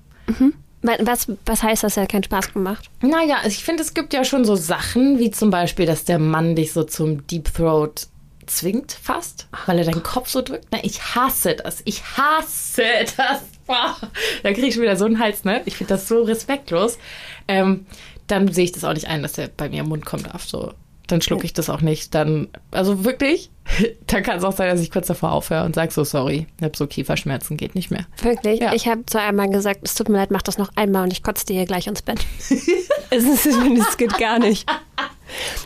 Was, 0.82 1.26
was 1.44 1.62
heißt 1.62 1.82
das? 1.82 1.96
Er 1.96 2.04
hat 2.04 2.10
keinen 2.10 2.22
Spaß 2.25 2.52
gemacht. 2.52 2.88
Naja, 3.00 3.36
also 3.38 3.48
ich 3.48 3.64
finde, 3.64 3.82
es 3.82 3.94
gibt 3.94 4.12
ja 4.14 4.25
schon 4.25 4.44
so 4.44 4.54
Sachen, 4.54 5.19
wie 5.19 5.30
zum 5.30 5.50
Beispiel, 5.50 5.86
dass 5.86 6.04
der 6.04 6.19
Mann 6.19 6.54
dich 6.54 6.72
so 6.72 6.84
zum 6.84 7.26
Deep 7.26 7.52
Throat 7.52 8.06
zwingt 8.46 8.92
fast, 8.92 9.48
weil 9.66 9.78
er 9.78 9.84
deinen 9.84 10.02
Kopf 10.02 10.28
so 10.28 10.40
drückt. 10.40 10.66
Na, 10.70 10.78
ich 10.82 11.14
hasse 11.14 11.54
das. 11.56 11.82
Ich 11.84 12.02
hasse 12.16 12.82
das. 13.16 13.42
Boah. 13.66 13.96
Da 14.42 14.52
kriege 14.52 14.69
ich 14.69 14.75
schon 14.75 14.82
wieder 14.82 14.96
so 14.96 15.04
einen 15.04 15.19
Hals, 15.19 15.44
ne? 15.44 15.62
Ich 15.66 15.76
finde 15.76 15.94
das 15.94 16.08
so 16.08 16.22
respektlos. 16.22 16.98
Ähm, 17.46 17.86
dann 18.26 18.50
sehe 18.52 18.64
ich 18.64 18.72
das 18.72 18.84
auch 18.84 18.94
nicht 18.94 19.08
ein, 19.08 19.22
dass 19.22 19.32
der 19.32 19.48
bei 19.48 19.69
mir 19.69 19.80
im 19.80 19.88
Mund 19.88 20.06
kommen 20.06 20.25
darf. 20.25 20.44
So. 20.44 20.72
Dann 21.08 21.20
schlucke 21.20 21.44
ich 21.44 21.52
das 21.52 21.69
auch 21.69 21.81
nicht. 21.81 22.14
Dann, 22.14 22.49
also 22.70 23.05
wirklich, 23.05 23.50
dann 24.06 24.22
kann 24.22 24.38
es 24.38 24.44
auch 24.44 24.52
sein, 24.52 24.69
dass 24.69 24.81
ich 24.81 24.90
kurz 24.90 25.08
davor 25.08 25.32
aufhöre 25.32 25.64
und 25.64 25.75
sage 25.75 25.93
so, 25.93 26.05
sorry, 26.05 26.46
ich 26.58 26.64
habe 26.64 26.76
so 26.76 26.87
Kieferschmerzen, 26.87 27.56
geht 27.56 27.75
nicht 27.75 27.90
mehr. 27.90 28.06
Wirklich? 28.22 28.60
Ja. 28.60 28.72
Ich 28.75 28.87
habe 28.87 29.05
zu 29.06 29.20
einem 29.20 29.37
Mal 29.37 29.50
gesagt, 29.50 29.81
es 29.82 29.94
tut 29.94 30.08
mir 30.08 30.19
leid, 30.19 30.31
mach 30.31 30.43
das 30.43 30.58
noch 30.58 30.70
einmal 30.76 31.05
und 31.05 31.12
ich 31.12 31.22
kotze 31.22 31.46
dir 31.46 31.55
hier 31.55 31.66
gleich 31.66 31.87
ins 31.87 32.02
Bett. 32.02 32.20
es, 33.10 33.25
ist, 33.25 33.46
es 33.46 33.97
geht 33.97 34.16
gar 34.18 34.38
nicht. 34.38 34.68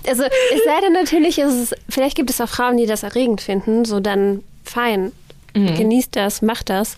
Also, 0.06 0.22
es 0.24 0.64
sei 0.64 0.80
denn 0.80 0.92
natürlich, 0.92 1.38
ist 1.38 1.72
es, 1.72 1.74
vielleicht 1.88 2.16
gibt 2.16 2.30
es 2.30 2.40
auch 2.40 2.48
Frauen, 2.48 2.76
die 2.76 2.86
das 2.86 3.02
erregend 3.02 3.40
finden, 3.40 3.84
so 3.84 4.00
dann 4.00 4.42
fein. 4.64 5.12
Genießt 5.54 6.16
das, 6.16 6.40
macht 6.40 6.70
das. 6.70 6.96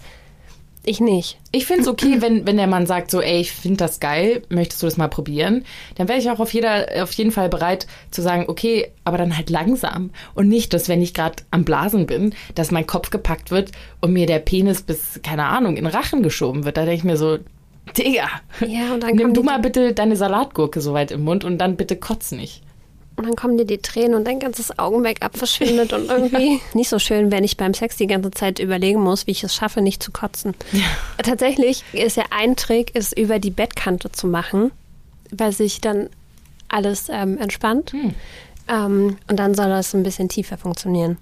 Ich 0.87 1.01
nicht. 1.01 1.39
Ich 1.51 1.67
finde 1.67 1.83
es 1.83 1.89
okay, 1.89 2.17
wenn, 2.21 2.47
wenn 2.47 2.57
der 2.57 2.67
Mann 2.67 2.87
sagt 2.87 3.11
so, 3.11 3.21
ey, 3.21 3.41
ich 3.41 3.53
finde 3.53 3.79
das 3.79 4.01
geil, 4.01 4.43
möchtest 4.49 4.83
du 4.83 4.87
das 4.87 4.97
mal 4.97 5.09
probieren? 5.09 5.65
Dann 5.97 6.09
wäre 6.09 6.19
ich 6.19 6.31
auch 6.31 6.41
auf, 6.41 6.53
jeder, 6.53 6.87
auf 7.03 7.13
jeden 7.13 7.33
Fall 7.33 7.49
bereit 7.49 7.87
zu 8.11 8.23
sagen, 8.23 8.45
okay, 8.49 8.93
aber 9.05 9.19
dann 9.19 9.37
halt 9.37 9.51
langsam. 9.51 10.11
Und 10.35 10.49
nicht, 10.49 10.73
dass 10.73 10.89
wenn 10.89 11.03
ich 11.03 11.15
gerade 11.15 11.43
am 11.51 11.65
Blasen 11.65 12.07
bin, 12.07 12.35
dass 12.55 12.71
mein 12.71 12.87
Kopf 12.87 13.11
gepackt 13.11 13.51
wird 13.51 13.73
und 14.01 14.13
mir 14.13 14.27
der 14.27 14.39
Penis 14.39 14.83
bis, 14.83 15.21
keine 15.23 15.45
Ahnung, 15.45 15.77
in 15.77 15.85
den 15.85 15.95
Rachen 15.95 16.23
geschoben 16.23 16.65
wird. 16.65 16.77
Da 16.77 16.83
denke 16.85 16.97
ich 16.97 17.05
mir 17.05 17.17
so, 17.17 17.39
Digga, 17.97 18.29
Ja, 18.67 18.97
nimm 19.13 19.35
du 19.35 19.43
mal 19.43 19.59
bitte 19.59 19.93
deine 19.93 20.17
Salatgurke 20.17 20.81
so 20.81 20.95
weit 20.95 21.11
im 21.11 21.23
Mund 21.23 21.45
und 21.45 21.59
dann 21.59 21.77
bitte 21.77 21.97
kotz 21.97 22.33
nicht. 22.33 22.63
Und 23.17 23.27
dann 23.27 23.37
kommen 23.37 23.57
dir 23.57 23.65
die 23.65 23.79
Tränen 23.79 24.15
und 24.15 24.27
dein 24.27 24.41
ganzes 24.41 24.77
Augen-Make-up 24.79 25.37
verschwindet 25.37 25.93
und 25.93 26.07
irgendwie 26.11 26.61
nicht 26.75 26.89
so 26.89 26.99
schön, 26.99 27.31
wenn 27.31 27.45
ich 27.45 27.57
beim 27.57 27.73
Sex 27.73 27.97
die 27.97 28.09
ganze 28.09 28.33
Zeit 28.33 28.59
überlegen 28.59 29.01
muss, 29.01 29.27
wie 29.27 29.31
ich 29.31 29.45
es 29.45 29.55
schaffe, 29.55 29.81
nicht 29.81 30.03
zu 30.03 30.11
kotzen. 30.11 30.55
Tatsächlich 31.23 31.85
ist 31.93 32.17
ja 32.17 32.25
ein 32.31 32.57
Trick, 32.57 32.91
es 32.95 33.13
über 33.13 33.39
die 33.39 33.51
Bettkante 33.51 34.11
zu 34.11 34.27
machen, 34.27 34.73
weil 35.31 35.53
sich 35.53 35.81
dann 35.81 36.09
alles 36.69 37.09
ähm, 37.09 37.39
entspannt. 37.39 37.93
Ähm, 38.67 39.19
und 39.29 39.39
dann 39.39 39.55
soll 39.55 39.69
das 39.69 39.95
ein 39.95 40.03
bisschen 40.03 40.29
tiefer 40.29 40.57
funktionieren. 40.57 41.19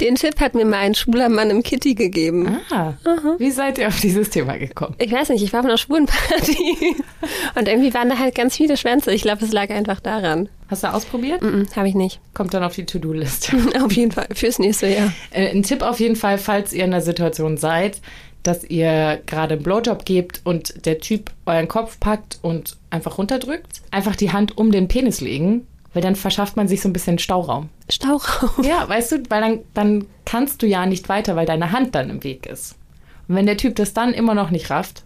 Den 0.00 0.16
Tipp 0.16 0.40
hat 0.40 0.54
mir 0.54 0.64
mal 0.66 0.78
ein 0.78 0.94
schwuler 0.94 1.28
Mann 1.30 1.48
im 1.50 1.62
Kitty 1.62 1.94
gegeben. 1.94 2.58
Ah, 2.70 2.94
wie 3.38 3.50
seid 3.50 3.78
ihr 3.78 3.88
auf 3.88 3.98
dieses 4.00 4.28
Thema 4.30 4.58
gekommen? 4.58 4.94
Ich 4.98 5.10
weiß 5.10 5.30
nicht, 5.30 5.42
ich 5.42 5.52
war 5.52 5.60
auf 5.60 5.66
einer 5.66 5.78
schwulen 5.78 6.06
Party 6.06 6.96
und 7.54 7.68
irgendwie 7.68 7.94
waren 7.94 8.10
da 8.10 8.18
halt 8.18 8.34
ganz 8.34 8.56
viele 8.56 8.76
Schwänze. 8.76 9.12
Ich 9.12 9.22
glaube, 9.22 9.44
es 9.44 9.52
lag 9.52 9.70
einfach 9.70 10.00
daran. 10.00 10.48
Hast 10.68 10.84
du 10.84 10.92
ausprobiert? 10.92 11.42
Mm, 11.42 11.64
Habe 11.76 11.88
ich 11.88 11.94
nicht. 11.94 12.20
Kommt 12.34 12.52
dann 12.54 12.62
auf 12.62 12.74
die 12.74 12.84
To-Do-Liste. 12.84 13.56
Auf 13.84 13.92
jeden 13.92 14.12
Fall, 14.12 14.26
fürs 14.34 14.58
nächste 14.58 14.88
Jahr. 14.88 15.12
Äh, 15.30 15.50
ein 15.50 15.62
Tipp 15.62 15.82
auf 15.82 16.00
jeden 16.00 16.16
Fall, 16.16 16.38
falls 16.38 16.72
ihr 16.72 16.84
in 16.84 16.90
der 16.92 17.02
Situation 17.02 17.56
seid, 17.58 18.00
dass 18.42 18.64
ihr 18.64 19.20
gerade 19.26 19.54
einen 19.54 19.62
Blowjob 19.62 20.04
gebt 20.04 20.40
und 20.44 20.86
der 20.86 20.98
Typ 20.98 21.30
euren 21.46 21.68
Kopf 21.68 22.00
packt 22.00 22.38
und 22.42 22.76
einfach 22.90 23.18
runterdrückt, 23.18 23.82
einfach 23.90 24.16
die 24.16 24.32
Hand 24.32 24.56
um 24.58 24.72
den 24.72 24.88
Penis 24.88 25.20
legen, 25.20 25.66
weil 25.92 26.02
dann 26.02 26.16
verschafft 26.16 26.56
man 26.56 26.68
sich 26.68 26.80
so 26.80 26.88
ein 26.88 26.92
bisschen 26.92 27.18
Stauraum. 27.18 27.68
Stauraum. 27.88 28.64
Ja, 28.64 28.88
weißt 28.88 29.12
du, 29.12 29.22
weil 29.28 29.40
dann, 29.40 29.60
dann 29.74 30.06
kannst 30.24 30.62
du 30.62 30.66
ja 30.66 30.86
nicht 30.86 31.08
weiter, 31.08 31.36
weil 31.36 31.46
deine 31.46 31.72
Hand 31.72 31.94
dann 31.94 32.10
im 32.10 32.24
Weg 32.24 32.46
ist. 32.46 32.76
Und 33.28 33.36
wenn 33.36 33.46
der 33.46 33.56
Typ 33.56 33.76
das 33.76 33.92
dann 33.92 34.12
immer 34.14 34.34
noch 34.34 34.50
nicht 34.50 34.70
rafft, 34.70 35.04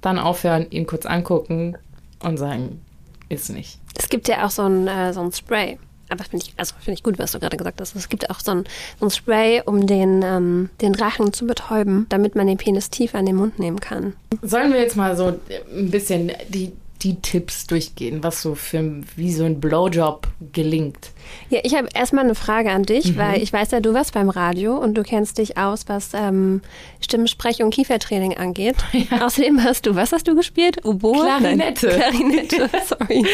dann 0.00 0.18
aufhören, 0.18 0.70
ihn 0.70 0.86
kurz 0.86 1.06
angucken 1.06 1.76
und 2.22 2.36
sagen, 2.36 2.80
ist 3.28 3.50
nicht. 3.50 3.78
Es 3.98 4.08
gibt 4.08 4.28
ja 4.28 4.46
auch 4.46 4.50
so 4.50 4.62
ein, 4.62 4.86
äh, 4.86 5.12
so 5.12 5.20
ein 5.20 5.32
Spray. 5.32 5.78
Aber 6.08 6.22
finde 6.22 6.46
ich, 6.46 6.54
also 6.56 6.74
finde 6.78 6.98
ich 6.98 7.02
gut, 7.02 7.18
was 7.18 7.32
du 7.32 7.40
gerade 7.40 7.56
gesagt 7.56 7.80
hast. 7.80 7.96
Es 7.96 8.08
gibt 8.08 8.30
auch 8.30 8.38
so 8.38 8.52
ein, 8.52 8.64
so 9.00 9.06
ein 9.06 9.10
Spray, 9.10 9.62
um 9.64 9.88
den, 9.88 10.22
ähm, 10.22 10.70
den 10.80 10.94
Rachen 10.94 11.32
zu 11.32 11.46
betäuben, 11.46 12.06
damit 12.08 12.36
man 12.36 12.46
den 12.46 12.58
Penis 12.58 12.90
tiefer 12.90 13.18
in 13.18 13.26
den 13.26 13.36
Mund 13.36 13.58
nehmen 13.58 13.80
kann. 13.80 14.14
Sollen 14.42 14.72
wir 14.72 14.80
jetzt 14.80 14.96
mal 14.96 15.16
so 15.16 15.38
ein 15.76 15.90
bisschen 15.90 16.30
die, 16.48 16.72
die 17.06 17.20
Tipps 17.20 17.68
durchgehen, 17.68 18.24
was 18.24 18.42
so 18.42 18.56
für 18.56 19.02
wie 19.14 19.32
so 19.32 19.44
ein 19.44 19.60
Blowjob 19.60 20.26
gelingt? 20.52 21.10
Ja, 21.50 21.60
ich 21.62 21.76
habe 21.76 21.88
erstmal 21.94 22.24
eine 22.24 22.34
Frage 22.34 22.72
an 22.72 22.82
dich, 22.82 23.16
weil 23.16 23.40
ich 23.40 23.52
weiß 23.52 23.70
ja, 23.70 23.80
du 23.80 23.94
warst 23.94 24.12
beim 24.12 24.28
Radio 24.28 24.76
und 24.76 24.94
du 24.94 25.04
kennst 25.04 25.38
dich 25.38 25.56
aus, 25.56 25.84
was 25.86 26.10
ähm, 26.14 26.62
Stimmsprech- 27.00 27.62
und 27.62 27.70
Kiefertraining 27.70 28.36
angeht. 28.36 28.74
Außerdem 29.20 29.62
hast 29.62 29.86
du, 29.86 29.94
was 29.94 30.10
hast 30.10 30.26
du 30.26 30.34
gespielt? 30.34 30.84
Oboe? 30.84 31.22
Klarinette. 31.22 31.86
Nein, 31.86 32.10
Klarinette, 32.10 32.70
sorry. 32.86 33.24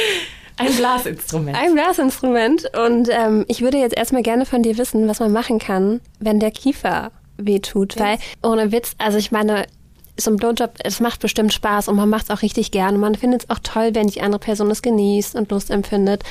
Ein 0.59 0.77
Blasinstrument. 0.77 1.57
Ein 1.57 1.73
Blasinstrument. 1.73 2.71
Und 2.77 3.09
ähm, 3.11 3.47
ich 3.49 3.63
würde 3.63 3.79
jetzt 3.79 3.97
erstmal 3.97 4.23
gerne 4.23 4.45
von 4.45 4.63
dir 4.63 4.77
wissen, 4.77 5.09
was 5.09 5.19
man 5.19 5.33
machen 5.33 5.59
kann, 5.59 6.01
wenn 6.21 6.41
der 6.41 6.51
Kiefer 6.51 7.11
wehtut. 7.39 7.99
Weil, 7.99 8.19
ohne 8.43 8.71
Witz, 8.71 8.95
also 8.99 9.17
ich 9.17 9.33
meine, 9.33 9.65
so 10.25 10.31
ein 10.31 10.37
Blowjob, 10.37 10.75
es 10.85 11.01
macht 11.01 11.21
bestimmt 11.21 11.53
Spaß 11.53 11.89
und 11.89 11.97
man 11.97 12.09
macht 12.09 12.25
es 12.25 12.31
auch 12.31 12.43
richtig 12.43 12.71
gern. 12.71 12.95
Und 12.95 13.01
man 13.01 13.15
findet 13.15 13.45
es 13.45 13.51
auch 13.51 13.59
toll, 13.63 13.91
wenn 13.95 14.07
die 14.07 14.21
andere 14.21 14.41
Person 14.41 14.71
es 14.71 14.83
genießt 14.83 15.35
und 15.35 15.51
Lust 15.51 15.71
empfindet. 15.71 16.23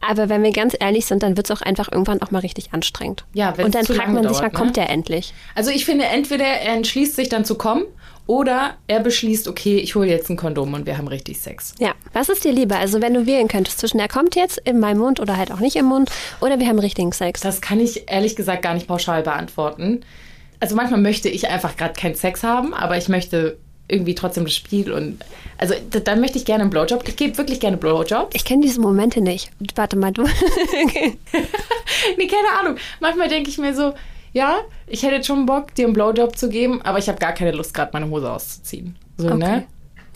Aber 0.00 0.28
wenn 0.28 0.42
wir 0.42 0.52
ganz 0.52 0.76
ehrlich 0.78 1.06
sind, 1.06 1.22
dann 1.22 1.36
wird 1.36 1.50
es 1.50 1.56
auch 1.56 1.62
einfach 1.62 1.90
irgendwann 1.90 2.22
auch 2.22 2.30
mal 2.30 2.40
richtig 2.40 2.72
anstrengend. 2.72 3.24
Ja, 3.32 3.56
wenn 3.56 3.66
Und 3.66 3.74
dann 3.74 3.86
fragt 3.86 4.12
man 4.12 4.28
sich, 4.28 4.40
wann 4.40 4.52
kommt 4.52 4.76
ne? 4.76 4.84
der 4.84 4.90
endlich? 4.90 5.34
Also 5.54 5.70
ich 5.70 5.84
finde, 5.84 6.04
entweder 6.04 6.44
er 6.44 6.74
entschließt 6.74 7.16
sich 7.16 7.28
dann 7.28 7.44
zu 7.44 7.56
kommen 7.56 7.84
oder 8.26 8.76
er 8.88 9.00
beschließt, 9.00 9.48
okay, 9.48 9.78
ich 9.78 9.94
hole 9.94 10.08
jetzt 10.08 10.28
ein 10.30 10.36
Kondom 10.36 10.74
und 10.74 10.86
wir 10.86 10.98
haben 10.98 11.08
richtig 11.08 11.40
Sex. 11.40 11.74
Ja, 11.78 11.92
was 12.12 12.28
ist 12.28 12.44
dir 12.44 12.52
lieber? 12.52 12.76
Also 12.76 13.00
wenn 13.00 13.14
du 13.14 13.26
wählen 13.26 13.48
könntest 13.48 13.78
zwischen 13.78 13.98
er 13.98 14.08
kommt 14.08 14.36
jetzt 14.36 14.58
in 14.58 14.80
meinem 14.80 14.98
Mund 14.98 15.20
oder 15.20 15.36
halt 15.36 15.52
auch 15.52 15.60
nicht 15.60 15.76
im 15.76 15.86
Mund 15.86 16.10
oder 16.40 16.58
wir 16.58 16.66
haben 16.66 16.78
richtigen 16.78 17.12
Sex. 17.12 17.40
Das 17.40 17.60
kann 17.60 17.80
ich 17.80 18.10
ehrlich 18.10 18.36
gesagt 18.36 18.62
gar 18.62 18.74
nicht 18.74 18.86
pauschal 18.86 19.22
beantworten. 19.22 20.04
Also 20.60 20.74
manchmal 20.76 21.00
möchte 21.00 21.28
ich 21.28 21.48
einfach 21.48 21.76
gerade 21.76 21.94
keinen 21.94 22.14
Sex 22.14 22.42
haben, 22.42 22.72
aber 22.74 22.96
ich 22.96 23.08
möchte 23.08 23.56
irgendwie 23.88 24.14
trotzdem 24.16 24.44
das 24.44 24.54
Spiel 24.54 24.90
und 24.90 25.24
also 25.58 25.74
d- 25.74 26.00
dann 26.00 26.20
möchte 26.20 26.38
ich 26.38 26.44
gerne 26.44 26.62
einen 26.62 26.70
Blowjob. 26.70 27.06
Ich 27.06 27.16
gebe 27.16 27.38
wirklich 27.38 27.60
gerne 27.60 27.76
Blowjobs. 27.76 28.34
Ich 28.34 28.44
kenne 28.44 28.62
diese 28.62 28.80
Momente 28.80 29.20
nicht. 29.20 29.50
Warte 29.76 29.96
mal, 29.96 30.12
du. 30.12 30.22
okay. 30.22 31.16
nee, 32.18 32.26
keine 32.26 32.48
Ahnung. 32.60 32.76
Manchmal 33.00 33.28
denke 33.28 33.48
ich 33.48 33.58
mir 33.58 33.74
so, 33.74 33.94
ja, 34.32 34.56
ich 34.86 35.02
hätte 35.02 35.14
jetzt 35.16 35.26
schon 35.28 35.46
Bock, 35.46 35.74
dir 35.74 35.84
einen 35.86 35.94
Blowjob 35.94 36.36
zu 36.36 36.48
geben, 36.48 36.82
aber 36.82 36.98
ich 36.98 37.08
habe 37.08 37.18
gar 37.18 37.32
keine 37.32 37.52
Lust, 37.52 37.72
gerade 37.74 37.90
meine 37.92 38.10
Hose 38.10 38.30
auszuziehen. 38.30 38.96
So, 39.18 39.28
Okay. 39.28 39.36
ne? 39.38 39.64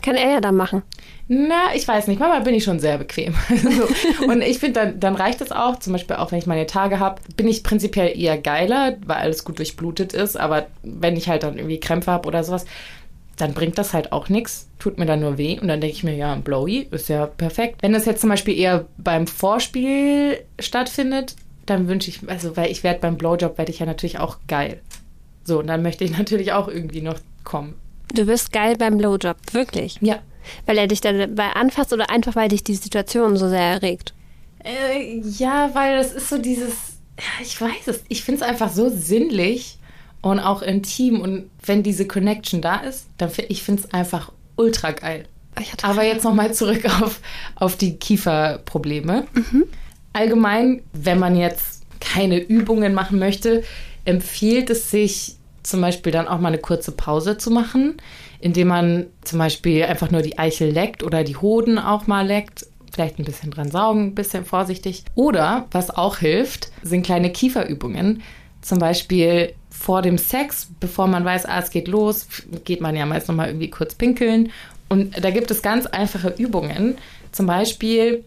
Kann 0.01 0.15
er 0.15 0.31
ja 0.31 0.41
dann 0.41 0.55
machen. 0.55 0.83
Na, 1.27 1.73
ich 1.75 1.87
weiß 1.87 2.07
nicht. 2.07 2.19
Manchmal 2.19 2.41
bin 2.41 2.55
ich 2.55 2.63
schon 2.63 2.79
sehr 2.79 2.97
bequem. 2.97 3.33
so. 3.49 4.25
Und 4.25 4.41
ich 4.41 4.59
finde, 4.59 4.79
dann, 4.79 4.99
dann 4.99 5.15
reicht 5.15 5.41
es 5.41 5.51
auch. 5.51 5.79
Zum 5.79 5.93
Beispiel 5.93 6.17
auch, 6.17 6.31
wenn 6.31 6.39
ich 6.39 6.47
meine 6.47 6.65
Tage 6.65 6.99
habe, 6.99 7.21
bin 7.37 7.47
ich 7.47 7.63
prinzipiell 7.63 8.19
eher 8.19 8.37
geiler, 8.37 8.97
weil 9.05 9.17
alles 9.17 9.45
gut 9.45 9.59
durchblutet 9.59 10.13
ist. 10.13 10.37
Aber 10.37 10.67
wenn 10.83 11.15
ich 11.15 11.29
halt 11.29 11.43
dann 11.43 11.57
irgendwie 11.57 11.79
Krämpfe 11.79 12.11
habe 12.11 12.27
oder 12.27 12.43
sowas, 12.43 12.65
dann 13.37 13.53
bringt 13.53 13.77
das 13.77 13.93
halt 13.93 14.11
auch 14.11 14.29
nichts. 14.29 14.67
Tut 14.77 14.97
mir 14.97 15.05
dann 15.05 15.21
nur 15.21 15.37
weh. 15.37 15.59
Und 15.59 15.67
dann 15.67 15.79
denke 15.79 15.95
ich 15.95 16.03
mir, 16.03 16.15
ja, 16.15 16.33
ein 16.33 16.43
Blowy 16.43 16.87
ist 16.91 17.09
ja 17.09 17.27
perfekt. 17.27 17.77
Wenn 17.81 17.93
das 17.93 18.05
jetzt 18.05 18.21
zum 18.21 18.29
Beispiel 18.29 18.57
eher 18.57 18.85
beim 18.97 19.25
Vorspiel 19.25 20.43
stattfindet, 20.59 21.35
dann 21.65 21.87
wünsche 21.87 22.09
ich, 22.09 22.19
also, 22.27 22.57
weil 22.57 22.71
ich 22.71 22.83
werde 22.83 22.99
beim 22.99 23.17
Blowjob, 23.17 23.57
werde 23.57 23.71
ich 23.71 23.79
ja 23.79 23.85
natürlich 23.85 24.19
auch 24.19 24.37
geil. 24.47 24.81
So, 25.43 25.59
und 25.59 25.67
dann 25.67 25.81
möchte 25.81 26.03
ich 26.03 26.11
natürlich 26.17 26.51
auch 26.53 26.67
irgendwie 26.67 27.01
noch 27.01 27.19
kommen. 27.43 27.75
Du 28.13 28.27
wirst 28.27 28.51
geil 28.51 28.75
beim 28.77 28.97
Blowjob. 28.97 29.37
Wirklich. 29.51 29.97
Ja. 30.01 30.19
Weil 30.65 30.77
er 30.77 30.87
dich 30.87 31.01
dabei 31.01 31.51
anfasst 31.53 31.93
oder 31.93 32.09
einfach 32.09 32.35
weil 32.35 32.49
dich 32.49 32.63
die 32.63 32.75
Situation 32.75 33.37
so 33.37 33.47
sehr 33.47 33.59
erregt. 33.59 34.13
Äh, 34.63 35.19
ja, 35.19 35.69
weil 35.73 35.97
das 35.97 36.13
ist 36.13 36.29
so 36.29 36.37
dieses, 36.37 36.73
ja, 37.17 37.43
ich 37.43 37.59
weiß 37.59 37.87
es, 37.87 38.03
ich 38.09 38.23
finde 38.23 38.41
es 38.41 38.47
einfach 38.47 38.71
so 38.71 38.89
sinnlich 38.89 39.77
und 40.21 40.39
auch 40.39 40.61
intim 40.61 41.19
und 41.19 41.49
wenn 41.65 41.83
diese 41.83 42.07
Connection 42.07 42.61
da 42.61 42.77
ist, 42.77 43.07
dann 43.17 43.31
ich 43.49 43.63
finde 43.63 43.83
es 43.83 43.93
einfach 43.93 44.31
ultra 44.55 44.91
geil. 44.91 45.25
Aber 45.81 46.03
jetzt 46.03 46.23
nochmal 46.23 46.53
zurück 46.53 46.85
auf, 47.01 47.19
auf 47.55 47.75
die 47.75 47.97
Kieferprobleme. 47.97 49.27
Allgemein, 50.13 50.81
wenn 50.93 51.19
man 51.19 51.35
jetzt 51.35 51.83
keine 51.99 52.39
Übungen 52.39 52.93
machen 52.93 53.19
möchte, 53.19 53.63
empfiehlt 54.05 54.69
es 54.69 54.91
sich 54.91 55.35
zum 55.63 55.81
Beispiel 55.81 56.11
dann 56.11 56.27
auch 56.27 56.39
mal 56.39 56.49
eine 56.49 56.57
kurze 56.57 56.91
Pause 56.91 57.37
zu 57.37 57.51
machen, 57.51 57.97
indem 58.39 58.69
man 58.69 59.07
zum 59.23 59.39
Beispiel 59.39 59.83
einfach 59.83 60.11
nur 60.11 60.21
die 60.21 60.37
Eichel 60.37 60.71
leckt 60.71 61.03
oder 61.03 61.23
die 61.23 61.37
Hoden 61.37 61.77
auch 61.77 62.07
mal 62.07 62.25
leckt. 62.25 62.65
Vielleicht 62.91 63.19
ein 63.19 63.25
bisschen 63.25 63.51
dran 63.51 63.71
saugen, 63.71 64.07
ein 64.07 64.15
bisschen 64.15 64.43
vorsichtig. 64.43 65.05
Oder, 65.15 65.67
was 65.71 65.91
auch 65.91 66.17
hilft, 66.17 66.71
sind 66.83 67.05
kleine 67.05 67.31
Kieferübungen. 67.31 68.21
Zum 68.61 68.79
Beispiel 68.79 69.53
vor 69.69 70.01
dem 70.01 70.17
Sex, 70.17 70.67
bevor 70.79 71.07
man 71.07 71.23
weiß, 71.23 71.45
ah, 71.45 71.59
es 71.59 71.69
geht 71.69 71.87
los, 71.87 72.27
geht 72.65 72.81
man 72.81 72.95
ja 72.95 73.05
meist 73.05 73.27
nochmal 73.27 73.47
irgendwie 73.47 73.69
kurz 73.69 73.95
pinkeln. 73.95 74.51
Und 74.89 75.23
da 75.23 75.31
gibt 75.31 75.49
es 75.51 75.61
ganz 75.61 75.85
einfache 75.85 76.35
Übungen. 76.37 76.97
Zum 77.31 77.45
Beispiel 77.45 78.25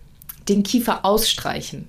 den 0.48 0.62
Kiefer 0.62 1.04
ausstreichen. 1.04 1.88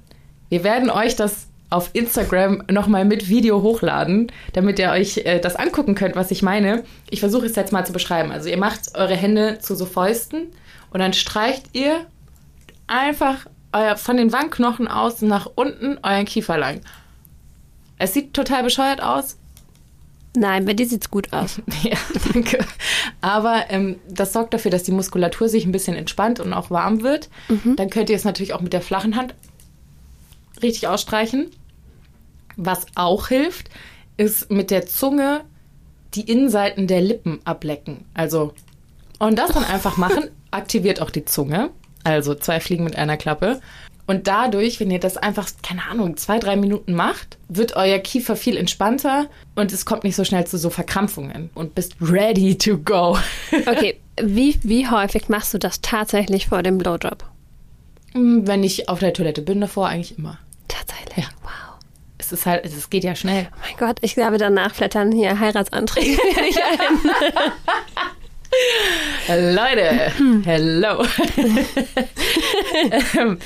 Wir 0.50 0.64
werden 0.64 0.90
euch 0.90 1.16
das 1.16 1.48
auf 1.70 1.90
Instagram 1.94 2.64
nochmal 2.70 3.06
mit 3.06 3.28
Video 3.28 3.62
hochladen, 3.62 4.32
damit 4.54 4.80
ihr 4.80 4.92
euch 4.92 5.18
äh, 5.18 5.40
das 5.40 5.56
angucken 5.56 5.96
könnt, 5.96 6.16
was 6.16 6.32
ich 6.32 6.42
meine. 6.42 6.84
Ich 7.10 7.20
versuche 7.20 7.46
es 7.46 7.56
jetzt 7.56 7.72
mal 7.72 7.86
zu 7.86 7.94
beschreiben. 7.94 8.32
Also 8.32 8.50
ihr 8.50 8.58
macht 8.58 8.96
eure 8.96 9.16
Hände 9.16 9.60
zu 9.60 9.76
so 9.76 9.86
Fäusten 9.86 10.48
und 10.92 11.00
dann 11.00 11.14
streicht 11.14 11.68
ihr 11.74 12.06
einfach 12.88 13.48
euer, 13.74 13.98
von 13.98 14.18
den 14.18 14.32
Wangenknochen 14.32 14.88
aus 14.88 15.22
nach 15.22 15.50
unten 15.56 15.98
euren 16.04 16.26
Kiefer 16.26 16.58
lang. 16.58 16.82
Es 17.98 18.14
sieht 18.14 18.34
total 18.34 18.64
bescheuert 18.64 19.02
aus, 19.02 19.38
Nein, 20.38 20.66
bei 20.66 20.74
dir 20.74 20.86
sieht's 20.86 21.10
gut 21.10 21.32
aus. 21.32 21.62
ja, 21.84 21.98
danke. 22.34 22.60
Aber 23.22 23.66
ähm, 23.70 23.98
das 24.10 24.34
sorgt 24.34 24.54
dafür, 24.54 24.70
dass 24.70 24.84
die 24.84 24.92
Muskulatur 24.92 25.48
sich 25.48 25.66
ein 25.66 25.72
bisschen 25.72 25.96
entspannt 25.96 26.40
und 26.40 26.54
auch 26.54 26.70
warm 26.70 27.04
wird. 27.04 27.30
Dann 27.78 27.90
könnt 27.90 28.10
ihr 28.10 28.16
es 28.16 28.26
natürlich 28.26 28.54
auch 28.54 28.62
mit 28.62 28.74
der 28.74 28.82
flachen 28.82 29.16
Hand 29.16 29.34
richtig 30.62 30.88
ausstreichen. 30.88 31.52
Was 32.58 32.86
auch 32.96 33.28
hilft, 33.28 33.70
ist 34.18 34.52
mit 34.52 34.72
der 34.72 34.86
Zunge 34.86 35.42
die 36.14 36.30
Innenseiten 36.30 36.88
der 36.88 37.02
Lippen 37.02 37.40
ablecken. 37.44 38.06
Also, 38.14 38.54
und 39.20 39.38
das 39.38 39.52
dann 39.52 39.66
einfach 39.66 39.98
machen, 39.98 40.30
aktiviert 40.52 41.02
auch 41.02 41.10
die 41.10 41.26
Zunge. 41.26 41.72
Also 42.04 42.36
zwei 42.36 42.60
Fliegen 42.60 42.84
mit 42.84 42.96
einer 42.96 43.18
Klappe. 43.18 43.60
Und 44.08 44.28
dadurch, 44.28 44.80
wenn 44.80 44.92
ihr 44.92 45.00
das 45.00 45.18
einfach, 45.18 45.50
keine 45.64 45.84
Ahnung, 45.86 46.16
zwei, 46.16 46.38
drei 46.38 46.56
Minuten 46.56 46.94
macht, 46.94 47.38
wird 47.50 47.76
euer 47.76 47.98
Kiefer 47.98 48.36
viel 48.36 48.56
entspannter 48.56 49.28
und 49.56 49.74
es 49.74 49.86
kommt 49.86 50.04
nicht 50.04 50.16
so 50.16 50.24
schnell 50.24 50.46
zu 50.46 50.60
so 50.60 50.70
Verkrampfungen 50.70 51.50
und 51.56 51.74
bist 51.74 51.96
ready 52.00 52.56
to 52.56 52.78
go. 52.78 53.18
Okay, 53.66 54.00
wie, 54.22 54.60
wie 54.62 54.88
häufig 54.88 55.28
machst 55.28 55.56
du 55.56 55.58
das 55.58 55.82
tatsächlich 55.82 56.48
vor 56.48 56.62
dem 56.62 56.78
Blowjob? 56.78 57.24
Wenn 58.18 58.64
ich 58.64 58.88
auf 58.88 59.00
der 59.00 59.12
Toilette 59.14 59.42
bin, 59.42 59.60
davor 59.60 59.90
eigentlich 59.90 60.18
immer. 60.18 60.40
Tatsächlich. 60.70 61.18
Ja. 61.18 61.30
Wow. 61.44 61.52
Es 62.18 62.32
ist 62.32 62.46
halt, 62.46 62.66
es 62.66 62.90
geht 62.90 63.04
ja 63.04 63.14
schnell. 63.14 63.50
Oh 63.52 63.58
mein 63.62 63.76
Gott, 63.78 63.98
ich 64.02 64.16
glaube, 64.16 64.38
danach 64.38 64.74
flattern 64.74 65.12
hier 65.12 65.38
Heiratsanträge. 65.38 66.12
nicht 66.42 66.60
ein. 69.28 69.54
Leute, 69.56 70.12
hello. 70.46 71.06
Ähm, 73.18 73.38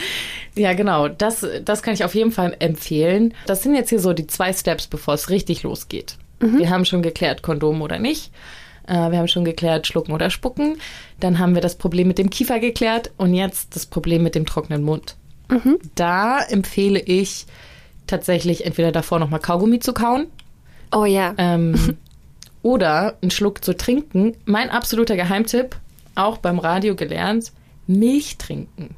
ja, 0.55 0.73
genau. 0.73 1.07
Das, 1.07 1.45
das 1.63 1.83
kann 1.83 1.93
ich 1.93 2.03
auf 2.03 2.15
jeden 2.15 2.31
Fall 2.31 2.55
empfehlen. 2.59 3.33
Das 3.45 3.63
sind 3.63 3.75
jetzt 3.75 3.89
hier 3.89 3.99
so 3.99 4.13
die 4.13 4.27
zwei 4.27 4.53
Steps, 4.53 4.88
bevor 4.88 5.13
es 5.13 5.29
richtig 5.29 5.63
losgeht. 5.63 6.15
Wir 6.39 6.69
haben 6.69 6.85
schon 6.85 7.01
geklärt, 7.01 7.41
Kondom 7.41 7.81
oder 7.81 7.99
nicht. 7.99 8.31
Äh, 8.89 9.12
Wir 9.12 9.19
haben 9.19 9.27
schon 9.27 9.46
geklärt, 9.46 9.88
schlucken 9.88 10.12
oder 10.13 10.29
spucken. 10.29 10.77
Dann 11.19 11.39
haben 11.39 11.53
wir 11.55 11.62
das 11.62 11.75
Problem 11.77 12.08
mit 12.08 12.17
dem 12.17 12.29
Kiefer 12.29 12.60
geklärt 12.60 13.12
und 13.17 13.34
jetzt 13.34 13.75
das 13.75 13.86
Problem 13.86 14.24
mit 14.24 14.36
dem 14.36 14.46
trockenen 14.46 14.84
Mund. 14.84 15.15
Da 15.96 16.41
empfehle 16.43 17.00
ich 17.00 17.46
tatsächlich 18.05 18.65
entweder 18.65 18.91
davor 18.91 19.17
nochmal 19.19 19.39
Kaugummi 19.39 19.79
zu 19.79 19.93
kauen 19.93 20.27
Oh 20.93 21.05
ja. 21.05 21.34
ähm, 21.38 21.98
oder 22.62 23.17
einen 23.22 23.31
Schluck 23.31 23.63
zu 23.63 23.75
trinken. 23.75 24.36
Mein 24.46 24.69
absoluter 24.69 25.15
Geheimtipp, 25.15 25.75
auch 26.15 26.38
beim 26.38 26.60
Radio 26.60 26.96
gelernt, 26.96 27.51
Milch 27.88 28.38
trinken. 28.38 28.96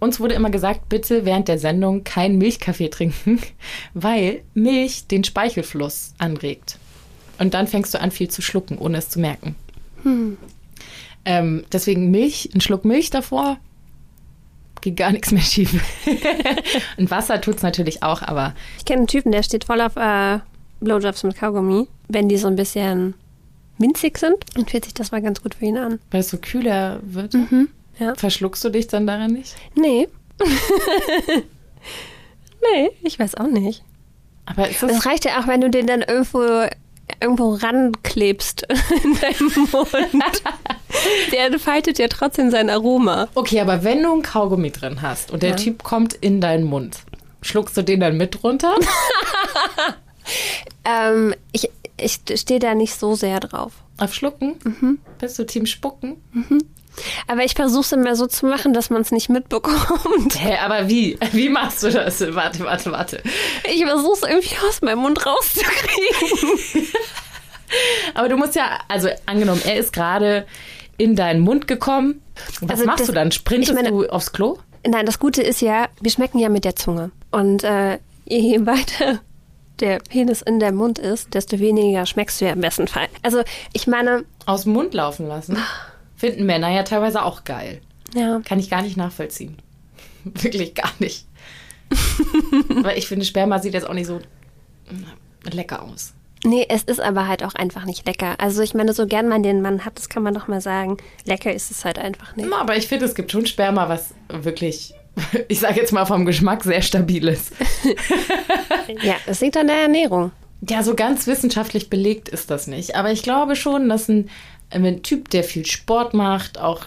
Uns 0.00 0.20
wurde 0.20 0.34
immer 0.34 0.50
gesagt, 0.50 0.90
bitte 0.90 1.24
während 1.24 1.48
der 1.48 1.58
Sendung 1.58 2.04
keinen 2.04 2.36
Milchkaffee 2.36 2.88
trinken, 2.90 3.40
weil 3.94 4.42
Milch 4.52 5.06
den 5.06 5.24
Speichelfluss 5.24 6.12
anregt. 6.18 6.78
Und 7.38 7.54
dann 7.54 7.66
fängst 7.66 7.92
du 7.94 8.00
an, 8.00 8.10
viel 8.10 8.28
zu 8.28 8.42
schlucken, 8.42 8.78
ohne 8.78 8.98
es 8.98 9.08
zu 9.08 9.20
merken. 9.20 9.56
Ähm, 11.24 11.64
deswegen 11.72 12.10
Milch, 12.10 12.50
ein 12.54 12.60
Schluck 12.60 12.84
Milch 12.84 13.10
davor, 13.10 13.58
geht 14.82 14.96
gar 14.96 15.10
nichts 15.12 15.32
mehr 15.32 15.42
schief. 15.42 15.82
Und 16.98 17.10
Wasser 17.10 17.40
tut's 17.40 17.62
natürlich 17.62 18.02
auch, 18.02 18.20
aber 18.22 18.54
Ich 18.78 18.84
kenne 18.84 18.98
einen 19.00 19.06
Typen, 19.08 19.32
der 19.32 19.42
steht 19.42 19.64
voll 19.64 19.80
auf 19.80 19.96
äh, 19.96 20.40
Blowjobs 20.80 21.22
mit 21.22 21.36
Kaugummi. 21.36 21.88
Wenn 22.08 22.28
die 22.28 22.36
so 22.36 22.48
ein 22.48 22.56
bisschen 22.56 23.14
minzig 23.78 24.18
sind, 24.18 24.36
dann 24.54 24.66
fühlt 24.66 24.84
sich 24.84 24.92
das 24.94 25.10
mal 25.10 25.22
ganz 25.22 25.42
gut 25.42 25.54
für 25.54 25.64
ihn 25.64 25.78
an. 25.78 26.00
weil 26.10 26.20
es 26.20 26.28
so 26.28 26.36
kühler 26.36 27.00
wird. 27.02 27.34
Ja. 27.98 28.14
Verschluckst 28.14 28.62
du 28.64 28.68
dich 28.68 28.86
dann 28.86 29.06
daran 29.06 29.32
nicht? 29.32 29.56
Nee. 29.74 30.08
nee, 32.72 32.90
ich 33.02 33.18
weiß 33.18 33.36
auch 33.36 33.48
nicht. 33.48 33.82
Aber 34.46 34.68
Das 34.68 35.06
reicht 35.06 35.24
ja 35.24 35.40
auch, 35.40 35.46
wenn 35.46 35.60
du 35.62 35.70
den 35.70 35.86
dann 35.86 36.02
irgendwo 36.02 36.66
irgendwo 37.20 37.54
ranklebst 37.54 38.66
in 39.04 39.18
deinem 39.20 39.52
Mund. 39.72 39.88
Der 41.32 41.58
faltet 41.58 41.98
ja 41.98 42.08
trotzdem 42.08 42.50
sein 42.50 42.70
Aroma. 42.70 43.28
okay, 43.34 43.60
aber 43.60 43.84
wenn 43.84 44.02
du 44.02 44.12
einen 44.12 44.22
Kaugummi 44.22 44.70
drin 44.70 45.02
hast 45.02 45.30
und 45.30 45.42
der 45.42 45.50
Ja. 45.50 45.56
Typ 45.56 45.82
kommt 45.82 46.14
in 46.14 46.40
deinen 46.40 46.64
Mund, 46.64 46.98
schluckst 47.42 47.76
du 47.76 47.82
den 47.82 48.00
dann 48.00 48.16
mit 48.16 48.42
runter? 48.44 48.74
Ähm, 50.86 51.34
ich 51.52 51.70
ich 51.98 52.20
stehe 52.40 52.58
da 52.60 52.74
nicht 52.74 52.94
so 52.98 53.14
sehr 53.14 53.40
drauf. 53.40 53.72
Auf 53.98 54.14
Schlucken? 54.14 54.56
Mhm. 54.64 54.98
Bist 55.18 55.38
du 55.38 55.44
Team 55.44 55.66
Spucken? 55.66 56.16
Aber 57.26 57.42
ich 57.44 57.54
versuche 57.54 57.80
es 57.82 57.92
immer 57.92 58.14
so 58.16 58.26
zu 58.26 58.46
machen, 58.46 58.72
dass 58.72 58.90
man 58.90 59.02
es 59.02 59.10
nicht 59.12 59.28
mitbekommt. 59.28 60.34
Hä, 60.38 60.56
aber 60.62 60.88
wie? 60.88 61.18
Wie 61.32 61.48
machst 61.48 61.82
du 61.82 61.90
das? 61.90 62.20
Warte, 62.34 62.60
warte, 62.64 62.92
warte. 62.92 63.22
Ich 63.72 63.84
versuche 63.84 64.12
es 64.14 64.22
irgendwie 64.30 64.56
aus 64.68 64.80
meinem 64.82 65.00
Mund 65.00 65.24
rauszukriegen. 65.26 66.88
Aber 68.14 68.28
du 68.28 68.36
musst 68.36 68.54
ja, 68.54 68.78
also 68.88 69.08
angenommen, 69.26 69.60
er 69.64 69.76
ist 69.76 69.92
gerade 69.92 70.46
in 70.96 71.16
deinen 71.16 71.40
Mund 71.40 71.66
gekommen. 71.66 72.22
Was 72.60 72.70
Also 72.70 72.84
machst 72.84 73.00
das- 73.00 73.06
du 73.08 73.12
dann? 73.12 73.32
Sprintest 73.32 73.74
meine- 73.74 73.88
du 73.90 74.06
aufs 74.08 74.32
Klo? 74.32 74.58
Nein, 74.86 75.06
das 75.06 75.18
Gute 75.18 75.42
ist 75.42 75.60
ja, 75.60 75.88
wir 76.00 76.10
schmecken 76.10 76.38
ja 76.38 76.48
mit 76.50 76.64
der 76.64 76.76
Zunge. 76.76 77.10
Und 77.32 77.64
äh, 77.64 77.98
je 78.26 78.64
weiter 78.66 79.20
der 79.80 79.98
Penis 79.98 80.40
in 80.42 80.60
der 80.60 80.70
Mund 80.72 80.98
ist, 81.00 81.34
desto 81.34 81.58
weniger 81.58 82.06
schmeckst 82.06 82.40
du 82.40 82.44
ja 82.44 82.52
im 82.52 82.60
besten 82.60 82.86
Fall. 82.86 83.08
Also 83.22 83.42
ich 83.72 83.86
meine, 83.88 84.24
Aus 84.46 84.62
dem 84.64 84.72
Mund 84.74 84.94
laufen 84.94 85.26
lassen. 85.26 85.56
Finden 86.24 86.46
Männer 86.46 86.70
ja 86.70 86.84
teilweise 86.84 87.22
auch 87.22 87.44
geil. 87.44 87.82
ja, 88.14 88.40
Kann 88.46 88.58
ich 88.58 88.70
gar 88.70 88.80
nicht 88.80 88.96
nachvollziehen. 88.96 89.58
Wirklich 90.24 90.74
gar 90.74 90.90
nicht. 90.98 91.26
Weil 92.68 92.96
ich 92.96 93.06
finde, 93.06 93.26
Sperma 93.26 93.58
sieht 93.58 93.74
jetzt 93.74 93.86
auch 93.86 93.92
nicht 93.92 94.06
so 94.06 94.20
lecker 95.52 95.82
aus. 95.82 96.14
nee, 96.42 96.64
es 96.70 96.82
ist 96.84 97.00
aber 97.00 97.28
halt 97.28 97.44
auch 97.44 97.54
einfach 97.54 97.84
nicht 97.84 98.06
lecker. 98.06 98.36
Also 98.40 98.62
ich 98.62 98.72
meine, 98.72 98.94
so 98.94 99.06
gern 99.06 99.28
man 99.28 99.42
den 99.42 99.60
Mann 99.60 99.84
hat, 99.84 99.98
das 99.98 100.08
kann 100.08 100.22
man 100.22 100.32
doch 100.32 100.48
mal 100.48 100.62
sagen. 100.62 100.96
Lecker 101.26 101.52
ist 101.52 101.70
es 101.70 101.84
halt 101.84 101.98
einfach 101.98 102.34
nicht. 102.36 102.50
Aber 102.50 102.74
ich 102.74 102.86
finde, 102.86 103.04
es 103.04 103.14
gibt 103.14 103.30
schon 103.30 103.44
Sperma, 103.44 103.90
was 103.90 104.14
wirklich, 104.30 104.94
ich 105.48 105.60
sage 105.60 105.78
jetzt 105.78 105.92
mal 105.92 106.06
vom 106.06 106.24
Geschmack, 106.24 106.64
sehr 106.64 106.80
stabil 106.80 107.28
ist. 107.28 107.52
Ja, 109.02 109.16
es 109.26 109.42
liegt 109.42 109.58
an 109.58 109.66
der 109.66 109.76
Ernährung. 109.76 110.32
Ja, 110.68 110.82
so 110.82 110.94
ganz 110.94 111.26
wissenschaftlich 111.26 111.90
belegt 111.90 112.28
ist 112.28 112.50
das 112.50 112.66
nicht. 112.66 112.96
Aber 112.96 113.12
ich 113.12 113.22
glaube 113.22 113.56
schon, 113.56 113.88
dass 113.88 114.08
ein, 114.08 114.30
ein 114.70 115.02
Typ, 115.02 115.30
der 115.30 115.44
viel 115.44 115.66
Sport 115.66 116.14
macht, 116.14 116.58
auch 116.58 116.86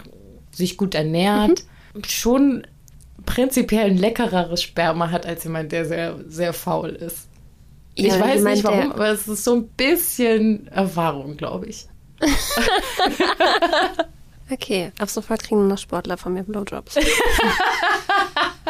sich 0.52 0.76
gut 0.76 0.94
ernährt, 0.94 1.64
schon 2.06 2.66
prinzipiell 3.26 3.90
ein 3.90 3.98
leckereres 3.98 4.62
Sperma 4.62 5.10
hat 5.10 5.26
als 5.26 5.44
jemand, 5.44 5.72
der 5.72 5.84
sehr, 5.84 6.18
sehr 6.28 6.52
faul 6.52 6.90
ist. 6.90 7.28
Ich 7.94 8.06
Ja, 8.06 8.20
weiß 8.20 8.36
jemand, 8.36 8.54
nicht 8.56 8.64
warum, 8.64 8.92
aber 8.92 9.08
es 9.08 9.28
ist 9.28 9.44
so 9.44 9.56
ein 9.56 9.68
bisschen 9.68 10.68
Erfahrung, 10.68 11.36
glaube 11.36 11.66
ich. 11.66 11.86
Okay, 14.50 14.92
ab 14.98 15.10
sofort 15.10 15.42
kriegen 15.42 15.68
noch 15.68 15.76
Sportler 15.76 16.16
von 16.16 16.32
mir 16.32 16.42
Blowjobs. 16.42 16.96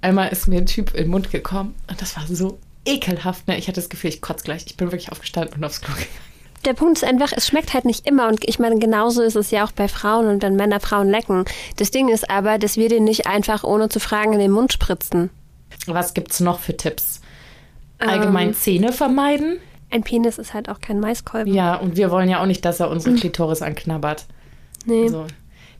Einmal 0.00 0.30
ist 0.30 0.48
mir 0.48 0.58
ein 0.58 0.66
Typ 0.66 0.90
in 0.94 1.04
den 1.04 1.10
Mund 1.10 1.30
gekommen 1.30 1.76
und 1.88 2.02
das 2.02 2.16
war 2.16 2.26
so 2.26 2.58
ekelhaft. 2.84 3.48
Ne? 3.48 3.56
Ich 3.58 3.68
hatte 3.68 3.80
das 3.80 3.88
Gefühl, 3.88 4.10
ich 4.10 4.20
kotze 4.20 4.44
gleich. 4.44 4.64
Ich 4.66 4.76
bin 4.76 4.88
wirklich 4.88 5.12
aufgestanden 5.12 5.54
und 5.56 5.64
aufs 5.64 5.80
Klo 5.80 5.94
gegangen. 5.94 6.10
Der 6.64 6.74
Punkt 6.74 6.98
ist 6.98 7.04
einfach, 7.04 7.32
es 7.34 7.46
schmeckt 7.46 7.74
halt 7.74 7.84
nicht 7.84 8.06
immer. 8.06 8.28
Und 8.28 8.48
ich 8.48 8.58
meine, 8.60 8.78
genauso 8.78 9.22
ist 9.22 9.34
es 9.34 9.50
ja 9.50 9.64
auch 9.64 9.72
bei 9.72 9.88
Frauen 9.88 10.28
und 10.28 10.42
wenn 10.42 10.54
Männer 10.54 10.78
Frauen 10.78 11.08
lecken. 11.08 11.44
Das 11.76 11.90
Ding 11.90 12.08
ist 12.08 12.30
aber, 12.30 12.58
dass 12.58 12.76
wir 12.76 12.88
den 12.88 13.04
nicht 13.04 13.26
einfach 13.26 13.64
ohne 13.64 13.88
zu 13.88 13.98
fragen 13.98 14.32
in 14.32 14.38
den 14.38 14.52
Mund 14.52 14.72
spritzen. 14.72 15.30
Was 15.86 16.14
gibt's 16.14 16.38
noch 16.38 16.60
für 16.60 16.76
Tipps? 16.76 17.20
Allgemein 17.98 18.48
Ähm. 18.48 18.54
Zähne 18.54 18.92
vermeiden? 18.92 19.58
Ein 19.90 20.02
Penis 20.04 20.38
ist 20.38 20.54
halt 20.54 20.68
auch 20.68 20.80
kein 20.80 21.00
Maiskolben. 21.00 21.52
Ja, 21.52 21.74
und 21.76 21.96
wir 21.96 22.10
wollen 22.10 22.28
ja 22.28 22.40
auch 22.40 22.46
nicht, 22.46 22.64
dass 22.64 22.80
er 22.80 22.90
unsere 22.90 23.14
Klitoris 23.16 23.62
anknabbert. 23.62 24.26
Nee. 24.86 25.08
So. 25.08 25.26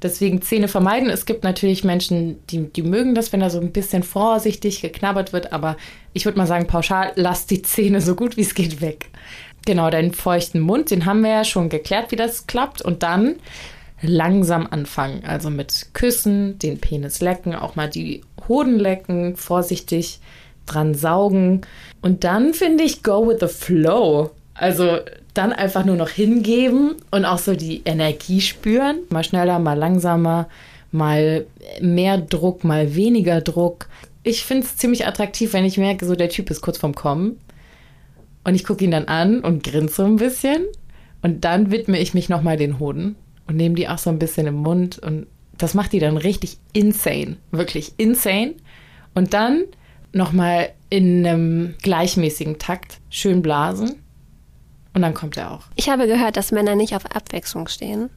Deswegen 0.02 0.42
Zähne 0.42 0.68
vermeiden. 0.68 1.10
Es 1.10 1.26
gibt 1.26 1.44
natürlich 1.44 1.84
Menschen, 1.84 2.44
die, 2.48 2.72
die 2.72 2.82
mögen 2.82 3.14
das, 3.14 3.32
wenn 3.32 3.40
da 3.40 3.50
so 3.50 3.60
ein 3.60 3.72
bisschen 3.72 4.02
vorsichtig 4.02 4.80
geknabbert 4.82 5.32
wird, 5.32 5.52
aber 5.52 5.76
ich 6.12 6.24
würde 6.24 6.38
mal 6.38 6.46
sagen, 6.46 6.66
pauschal, 6.66 7.12
lass 7.14 7.46
die 7.46 7.62
Zähne 7.62 8.00
so 8.00 8.14
gut 8.14 8.36
wie 8.36 8.42
es 8.42 8.54
geht 8.54 8.80
weg. 8.80 9.10
Genau, 9.64 9.90
deinen 9.90 10.12
feuchten 10.12 10.60
Mund, 10.60 10.90
den 10.90 11.06
haben 11.06 11.22
wir 11.22 11.30
ja 11.30 11.44
schon 11.44 11.68
geklärt, 11.68 12.10
wie 12.10 12.16
das 12.16 12.46
klappt. 12.46 12.82
Und 12.82 13.02
dann 13.02 13.36
langsam 14.02 14.66
anfangen. 14.68 15.22
Also 15.24 15.48
mit 15.48 15.90
Küssen, 15.94 16.58
den 16.58 16.78
Penis 16.78 17.20
lecken, 17.20 17.54
auch 17.54 17.76
mal 17.76 17.88
die 17.88 18.22
Hoden 18.48 18.78
lecken, 18.78 19.36
vorsichtig 19.36 20.18
dran 20.66 20.94
saugen. 20.94 21.62
Und 22.00 22.24
dann 22.24 22.54
finde 22.54 22.84
ich, 22.84 23.02
go 23.02 23.28
with 23.28 23.38
the 23.40 23.46
flow. 23.46 24.30
Also 24.54 24.98
dann 25.34 25.52
einfach 25.52 25.84
nur 25.84 25.96
noch 25.96 26.10
hingeben 26.10 26.96
und 27.10 27.24
auch 27.24 27.38
so 27.38 27.54
die 27.54 27.82
Energie 27.84 28.40
spüren. 28.40 28.98
Mal 29.10 29.24
schneller, 29.24 29.58
mal 29.58 29.78
langsamer, 29.78 30.48
mal 30.90 31.46
mehr 31.80 32.18
Druck, 32.18 32.64
mal 32.64 32.94
weniger 32.94 33.40
Druck. 33.40 33.88
Ich 34.22 34.44
finde 34.44 34.66
es 34.66 34.76
ziemlich 34.76 35.06
attraktiv, 35.06 35.52
wenn 35.52 35.64
ich 35.64 35.78
merke, 35.78 36.04
so 36.04 36.14
der 36.14 36.28
Typ 36.28 36.50
ist 36.50 36.60
kurz 36.60 36.78
vorm 36.78 36.94
Kommen. 36.94 37.40
Und 38.44 38.54
ich 38.54 38.64
gucke 38.64 38.84
ihn 38.84 38.90
dann 38.90 39.06
an 39.06 39.40
und 39.40 39.64
grinse 39.64 39.94
so 39.94 40.04
ein 40.04 40.16
bisschen. 40.16 40.64
Und 41.22 41.44
dann 41.44 41.70
widme 41.70 41.98
ich 41.98 42.14
mich 42.14 42.28
nochmal 42.28 42.56
den 42.56 42.78
Hoden 42.78 43.16
und 43.46 43.56
nehme 43.56 43.74
die 43.74 43.88
auch 43.88 43.98
so 43.98 44.10
ein 44.10 44.18
bisschen 44.18 44.46
im 44.46 44.56
Mund. 44.56 44.98
Und 44.98 45.26
das 45.56 45.74
macht 45.74 45.92
die 45.92 46.00
dann 46.00 46.16
richtig 46.16 46.58
insane. 46.72 47.36
Wirklich 47.52 47.94
insane. 47.96 48.54
Und 49.14 49.32
dann 49.32 49.64
nochmal 50.12 50.70
in 50.90 51.26
einem 51.26 51.74
gleichmäßigen 51.82 52.58
Takt 52.58 53.00
schön 53.08 53.40
blasen. 53.40 54.02
Und 54.94 55.02
dann 55.02 55.14
kommt 55.14 55.36
er 55.36 55.52
auch. 55.52 55.62
Ich 55.76 55.88
habe 55.88 56.06
gehört, 56.06 56.36
dass 56.36 56.52
Männer 56.52 56.74
nicht 56.74 56.94
auf 56.94 57.06
Abwechslung 57.06 57.68
stehen 57.68 58.10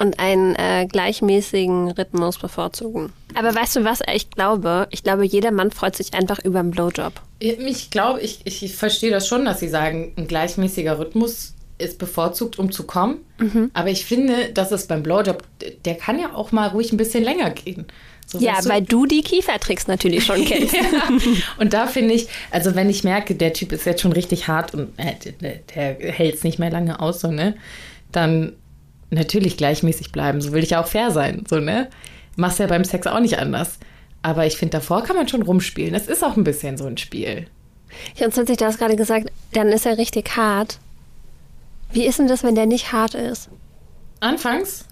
und 0.00 0.18
einen 0.18 0.54
äh, 0.56 0.86
gleichmäßigen 0.86 1.92
Rhythmus 1.92 2.38
bevorzugen. 2.38 3.12
Aber 3.34 3.54
weißt 3.54 3.76
du 3.76 3.84
was? 3.84 4.00
Ich 4.12 4.30
glaube, 4.30 4.88
ich 4.90 5.02
glaube, 5.02 5.24
jeder 5.24 5.50
Mann 5.50 5.70
freut 5.70 5.96
sich 5.96 6.14
einfach 6.14 6.38
über 6.44 6.60
einen 6.60 6.70
Blowjob. 6.70 7.12
Ich 7.38 7.90
glaube, 7.90 8.20
ich, 8.20 8.40
ich 8.44 8.74
verstehe 8.76 9.10
das 9.10 9.26
schon, 9.26 9.44
dass 9.44 9.60
Sie 9.60 9.68
sagen, 9.68 10.12
ein 10.16 10.26
gleichmäßiger 10.26 10.98
Rhythmus 10.98 11.54
ist 11.78 11.98
bevorzugt, 11.98 12.58
um 12.58 12.70
zu 12.70 12.84
kommen. 12.84 13.18
Aber 13.74 13.90
ich 13.90 14.06
finde, 14.06 14.50
dass 14.52 14.70
es 14.70 14.86
beim 14.86 15.02
Blowjob, 15.02 15.42
der 15.84 15.96
kann 15.96 16.18
ja 16.20 16.32
auch 16.32 16.52
mal 16.52 16.68
ruhig 16.68 16.92
ein 16.92 16.96
bisschen 16.96 17.24
länger 17.24 17.50
gehen. 17.50 17.86
So, 18.34 18.44
Ja, 18.44 18.54
weißt 18.56 18.66
du? 18.66 18.70
weil 18.70 18.82
du 18.82 19.06
die 19.06 19.22
Kiefertricks 19.22 19.86
natürlich 19.86 20.24
schon 20.24 20.44
kennst. 20.46 20.74
Ja. 20.74 20.80
Und 21.58 21.72
da 21.72 21.86
finde 21.86 22.14
ich, 22.14 22.28
also 22.50 22.74
wenn 22.74 22.90
ich 22.90 23.04
merke, 23.04 23.34
der 23.34 23.52
Typ 23.52 23.72
ist 23.72 23.86
jetzt 23.86 24.02
schon 24.02 24.12
richtig 24.12 24.48
hart 24.48 24.74
und 24.74 24.88
äh, 24.98 25.14
der, 25.40 25.54
der 25.96 26.12
hält 26.12 26.34
es 26.36 26.44
nicht 26.44 26.58
mehr 26.58 26.70
lange 26.70 27.00
aus, 27.00 27.20
so, 27.20 27.30
ne? 27.30 27.56
Dann 28.12 28.52
natürlich 29.10 29.56
gleichmäßig 29.56 30.12
bleiben. 30.12 30.40
So 30.40 30.52
will 30.52 30.62
ich 30.62 30.70
ja 30.70 30.82
auch 30.82 30.86
fair 30.88 31.10
sein, 31.10 31.44
so, 31.48 31.56
ne? 31.60 31.88
Machst 32.36 32.58
ja 32.58 32.66
beim 32.66 32.84
Sex 32.84 33.06
auch 33.06 33.20
nicht 33.20 33.38
anders. 33.38 33.78
Aber 34.22 34.46
ich 34.46 34.56
finde, 34.56 34.72
davor 34.72 35.02
kann 35.04 35.16
man 35.16 35.28
schon 35.28 35.42
rumspielen. 35.42 35.94
Es 35.94 36.06
ist 36.08 36.24
auch 36.24 36.36
ein 36.36 36.44
bisschen 36.44 36.76
so 36.76 36.86
ein 36.86 36.96
Spiel. 36.96 37.46
Ja, 38.16 38.26
und 38.26 38.34
Sonst, 38.34 38.48
du 38.60 38.64
hast 38.64 38.78
gerade 38.78 38.96
gesagt, 38.96 39.30
dann 39.52 39.68
ist 39.68 39.86
er 39.86 39.98
richtig 39.98 40.36
hart. 40.36 40.78
Wie 41.92 42.06
ist 42.06 42.18
denn 42.18 42.26
das, 42.26 42.42
wenn 42.42 42.54
der 42.56 42.66
nicht 42.66 42.90
hart 42.92 43.14
ist? 43.14 43.48
Anfangs 44.20 44.86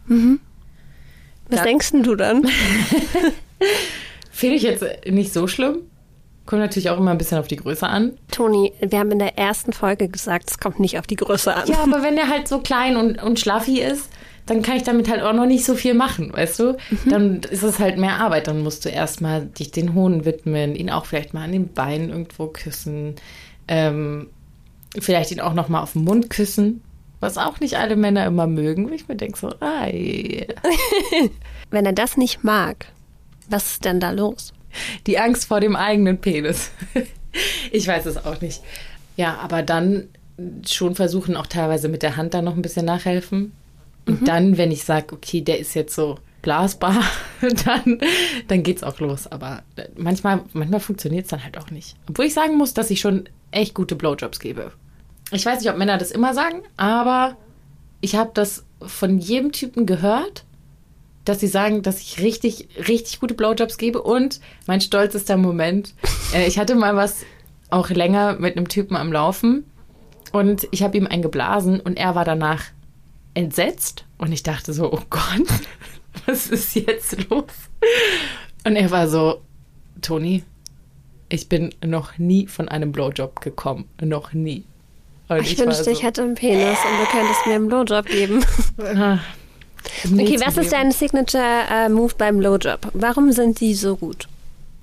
Was 1.52 1.58
Ja. 1.60 1.64
denkst 1.64 1.92
denn 1.92 2.02
du 2.02 2.16
dann? 2.16 2.44
finde 4.30 4.56
ich 4.56 4.62
jetzt 4.62 4.84
nicht 5.08 5.32
so 5.32 5.46
schlimm. 5.46 5.78
Kommt 6.46 6.60
natürlich 6.60 6.90
auch 6.90 6.98
immer 6.98 7.12
ein 7.12 7.18
bisschen 7.18 7.38
auf 7.38 7.46
die 7.46 7.56
Größe 7.56 7.86
an. 7.86 8.12
Toni, 8.32 8.72
wir 8.80 8.98
haben 8.98 9.12
in 9.12 9.20
der 9.20 9.38
ersten 9.38 9.72
Folge 9.72 10.08
gesagt, 10.08 10.50
es 10.50 10.58
kommt 10.58 10.80
nicht 10.80 10.98
auf 10.98 11.06
die 11.06 11.14
Größe 11.16 11.54
an. 11.54 11.68
Ja, 11.68 11.78
aber 11.84 12.02
wenn 12.02 12.16
der 12.16 12.28
halt 12.28 12.48
so 12.48 12.58
klein 12.58 12.96
und, 12.96 13.22
und 13.22 13.38
schlaffi 13.38 13.80
ist, 13.80 14.10
dann 14.46 14.60
kann 14.62 14.76
ich 14.76 14.82
damit 14.82 15.08
halt 15.08 15.22
auch 15.22 15.34
noch 15.34 15.46
nicht 15.46 15.64
so 15.64 15.76
viel 15.76 15.94
machen, 15.94 16.32
weißt 16.32 16.58
du? 16.58 16.76
Dann 17.06 17.42
ist 17.48 17.62
es 17.62 17.78
halt 17.78 17.96
mehr 17.96 18.16
Arbeit. 18.18 18.48
Dann 18.48 18.62
musst 18.64 18.84
du 18.84 18.88
erstmal 18.88 19.46
dich 19.46 19.70
den 19.70 19.94
Hohn 19.94 20.24
widmen, 20.24 20.74
ihn 20.74 20.90
auch 20.90 21.06
vielleicht 21.06 21.32
mal 21.32 21.44
an 21.44 21.52
den 21.52 21.68
Beinen 21.68 22.10
irgendwo 22.10 22.48
küssen, 22.48 23.14
ähm, 23.68 24.26
vielleicht 24.98 25.30
ihn 25.30 25.40
auch 25.40 25.54
noch 25.54 25.68
mal 25.68 25.80
auf 25.80 25.92
den 25.92 26.02
Mund 26.02 26.28
küssen, 26.28 26.82
was 27.22 27.38
auch 27.38 27.60
nicht 27.60 27.76
alle 27.78 27.94
Männer 27.94 28.26
immer 28.26 28.48
mögen. 28.48 28.86
Und 28.86 28.92
ich 28.92 29.06
mir 29.06 29.14
denke 29.14 29.38
so, 29.38 29.54
ei. 29.60 30.48
Wenn 31.70 31.86
er 31.86 31.92
das 31.92 32.16
nicht 32.16 32.42
mag, 32.42 32.86
was 33.48 33.72
ist 33.72 33.84
denn 33.84 34.00
da 34.00 34.10
los? 34.10 34.52
Die 35.06 35.18
Angst 35.18 35.44
vor 35.44 35.60
dem 35.60 35.76
eigenen 35.76 36.18
Penis. 36.18 36.72
ich 37.70 37.86
weiß 37.86 38.06
es 38.06 38.24
auch 38.24 38.40
nicht. 38.40 38.60
Ja, 39.16 39.36
aber 39.36 39.62
dann 39.62 40.08
schon 40.66 40.96
versuchen, 40.96 41.36
auch 41.36 41.46
teilweise 41.46 41.88
mit 41.88 42.02
der 42.02 42.16
Hand 42.16 42.34
dann 42.34 42.44
noch 42.44 42.56
ein 42.56 42.62
bisschen 42.62 42.86
nachhelfen. 42.86 43.52
Und 44.04 44.26
dann, 44.26 44.58
wenn 44.58 44.72
ich 44.72 44.82
sage, 44.82 45.14
okay, 45.14 45.42
der 45.42 45.60
ist 45.60 45.74
jetzt 45.74 45.94
so 45.94 46.18
blasbar, 46.42 47.04
dann, 47.64 48.00
dann 48.48 48.62
geht's 48.64 48.82
auch 48.82 48.98
los. 48.98 49.28
Aber 49.28 49.62
manchmal, 49.96 50.40
manchmal 50.54 50.80
funktioniert 50.80 51.26
es 51.26 51.30
dann 51.30 51.44
halt 51.44 51.56
auch 51.56 51.70
nicht. 51.70 51.94
Obwohl 52.08 52.24
ich 52.24 52.34
sagen 52.34 52.58
muss, 52.58 52.74
dass 52.74 52.90
ich 52.90 52.98
schon 52.98 53.28
echt 53.52 53.74
gute 53.74 53.94
Blowjobs 53.94 54.40
gebe. 54.40 54.72
Ich 55.32 55.46
weiß 55.46 55.60
nicht, 55.60 55.70
ob 55.70 55.78
Männer 55.78 55.96
das 55.96 56.10
immer 56.10 56.34
sagen, 56.34 56.62
aber 56.76 57.36
ich 58.02 58.16
habe 58.16 58.30
das 58.34 58.64
von 58.82 59.18
jedem 59.18 59.52
Typen 59.52 59.86
gehört, 59.86 60.44
dass 61.24 61.40
sie 61.40 61.46
sagen, 61.46 61.82
dass 61.82 62.00
ich 62.00 62.20
richtig, 62.20 62.68
richtig 62.88 63.20
gute 63.20 63.34
Blowjobs 63.34 63.78
gebe. 63.78 64.02
Und 64.02 64.40
mein 64.66 64.80
stolzester 64.80 65.36
Moment, 65.36 65.94
äh, 66.34 66.46
ich 66.46 66.58
hatte 66.58 66.74
mal 66.74 66.96
was 66.96 67.24
auch 67.70 67.88
länger 67.88 68.34
mit 68.34 68.56
einem 68.56 68.68
Typen 68.68 68.96
am 68.96 69.12
Laufen 69.12 69.64
und 70.32 70.68
ich 70.70 70.82
habe 70.82 70.98
ihm 70.98 71.06
einen 71.06 71.22
geblasen 71.22 71.80
und 71.80 71.96
er 71.96 72.14
war 72.14 72.26
danach 72.26 72.64
entsetzt 73.32 74.04
und 74.18 74.32
ich 74.32 74.42
dachte 74.42 74.74
so, 74.74 74.92
oh 74.92 75.00
Gott, 75.08 75.46
was 76.26 76.48
ist 76.48 76.74
jetzt 76.74 77.30
los? 77.30 77.44
Und 78.64 78.76
er 78.76 78.90
war 78.90 79.08
so, 79.08 79.40
Toni, 80.02 80.44
ich 81.30 81.48
bin 81.48 81.74
noch 81.82 82.18
nie 82.18 82.46
von 82.46 82.68
einem 82.68 82.92
Blowjob 82.92 83.40
gekommen. 83.40 83.88
Noch 84.02 84.34
nie. 84.34 84.64
Und 85.28 85.40
ich, 85.40 85.58
wünschte, 85.58 85.84
so, 85.84 85.90
ich 85.90 86.02
hätte 86.02 86.22
einen 86.22 86.34
Penis 86.34 86.78
und 86.78 87.00
du 87.00 87.10
könntest 87.10 87.46
mir 87.46 87.54
einen 87.54 87.68
Blowjob 87.68 88.06
geben. 88.06 88.44
Ah, 88.78 89.18
okay, 90.04 90.40
was 90.44 90.56
ist 90.56 90.72
dein 90.72 90.92
Signature-Move 90.92 92.14
beim 92.18 92.38
Blowjob? 92.38 92.88
Warum 92.92 93.32
sind 93.32 93.60
die 93.60 93.74
so 93.74 93.96
gut? 93.96 94.28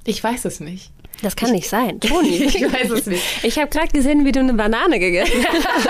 Ich 0.06 0.24
weiß 0.24 0.46
es 0.46 0.60
nicht. 0.60 0.92
Das 1.22 1.36
kann 1.36 1.50
ich, 1.50 1.56
nicht 1.56 1.70
sein, 1.70 2.00
Toni. 2.02 2.44
ich 2.44 2.62
weiß 2.62 2.92
es 2.92 3.06
nicht. 3.06 3.24
Ich 3.44 3.58
habe 3.60 3.70
gerade 3.70 3.90
gesehen, 3.90 4.26
wie 4.26 4.32
du 4.32 4.40
eine 4.40 4.54
Banane 4.54 5.00
gegessen 5.00 5.46
hast. 5.46 5.90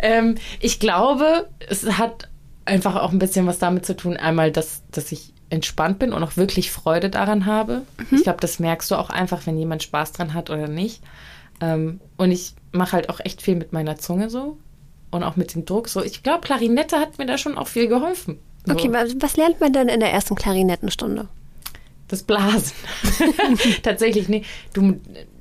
ähm, 0.00 0.36
ich 0.60 0.80
glaube, 0.80 1.48
es 1.68 1.84
hat 1.98 2.28
einfach 2.64 2.96
auch 2.96 3.12
ein 3.12 3.18
bisschen 3.18 3.46
was 3.46 3.58
damit 3.58 3.86
zu 3.86 3.96
tun. 3.96 4.16
Einmal, 4.16 4.50
dass, 4.52 4.82
dass 4.90 5.12
ich 5.12 5.32
entspannt 5.50 5.98
bin 5.98 6.12
und 6.12 6.22
auch 6.22 6.36
wirklich 6.36 6.70
Freude 6.70 7.10
daran 7.10 7.46
habe. 7.46 7.82
Mhm. 8.10 8.18
Ich 8.18 8.22
glaube, 8.24 8.40
das 8.40 8.58
merkst 8.58 8.90
du 8.90 8.96
auch 8.96 9.10
einfach, 9.10 9.46
wenn 9.46 9.58
jemand 9.58 9.82
Spaß 9.82 10.12
dran 10.12 10.34
hat 10.34 10.50
oder 10.50 10.68
nicht. 10.68 11.02
Ähm, 11.60 12.00
und 12.16 12.30
ich 12.30 12.54
mache 12.72 12.92
halt 12.92 13.08
auch 13.08 13.20
echt 13.20 13.42
viel 13.42 13.56
mit 13.56 13.72
meiner 13.72 13.96
Zunge 13.96 14.30
so 14.30 14.58
und 15.10 15.22
auch 15.22 15.36
mit 15.36 15.54
dem 15.54 15.64
Druck 15.64 15.88
so. 15.88 16.02
Ich 16.02 16.22
glaube, 16.22 16.40
Klarinette 16.40 16.98
hat 16.98 17.18
mir 17.18 17.26
da 17.26 17.38
schon 17.38 17.56
auch 17.56 17.68
viel 17.68 17.88
geholfen. 17.88 18.38
So. 18.66 18.72
Okay, 18.72 18.90
was 18.92 19.36
lernt 19.36 19.60
man 19.60 19.72
denn 19.72 19.88
in 19.88 20.00
der 20.00 20.12
ersten 20.12 20.34
Klarinettenstunde? 20.34 21.28
Das 22.08 22.22
Blasen. 22.22 22.72
Tatsächlich, 23.82 24.28
nee. 24.28 24.42
Du, 24.72 25.00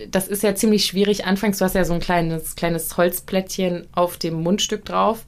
das 0.10 0.28
ist 0.28 0.44
ja 0.44 0.56
ziemlich 0.56 0.86
schwierig. 0.86 1.26
Anfangs, 1.26 1.58
du 1.58 1.66
hast 1.66 1.76
ja 1.76 1.84
so 1.84 1.94
ein 1.94 2.00
kleines, 2.00 2.56
kleines 2.56 2.96
Holzplättchen 2.96 3.88
auf 3.94 4.18
dem 4.18 4.42
Mundstück 4.42 4.86
drauf 4.86 5.26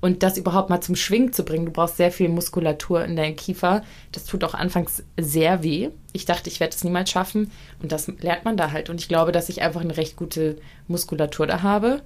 und 0.00 0.22
das 0.22 0.38
überhaupt 0.38 0.70
mal 0.70 0.80
zum 0.80 0.94
Schwingen 0.94 1.32
zu 1.32 1.44
bringen, 1.44 1.66
du 1.66 1.72
brauchst 1.72 1.96
sehr 1.96 2.12
viel 2.12 2.28
Muskulatur 2.28 3.04
in 3.04 3.16
deinem 3.16 3.34
Kiefer. 3.34 3.82
Das 4.12 4.26
tut 4.26 4.44
auch 4.44 4.54
anfangs 4.54 5.02
sehr 5.18 5.64
weh. 5.64 5.90
Ich 6.12 6.24
dachte, 6.24 6.48
ich 6.48 6.60
werde 6.60 6.74
es 6.74 6.84
niemals 6.84 7.10
schaffen. 7.10 7.50
Und 7.82 7.90
das 7.90 8.06
lernt 8.06 8.44
man 8.44 8.56
da 8.56 8.70
halt. 8.70 8.90
Und 8.90 9.00
ich 9.00 9.08
glaube, 9.08 9.32
dass 9.32 9.48
ich 9.48 9.60
einfach 9.60 9.80
eine 9.80 9.96
recht 9.96 10.14
gute 10.14 10.58
Muskulatur 10.86 11.48
da 11.48 11.62
habe. 11.62 12.02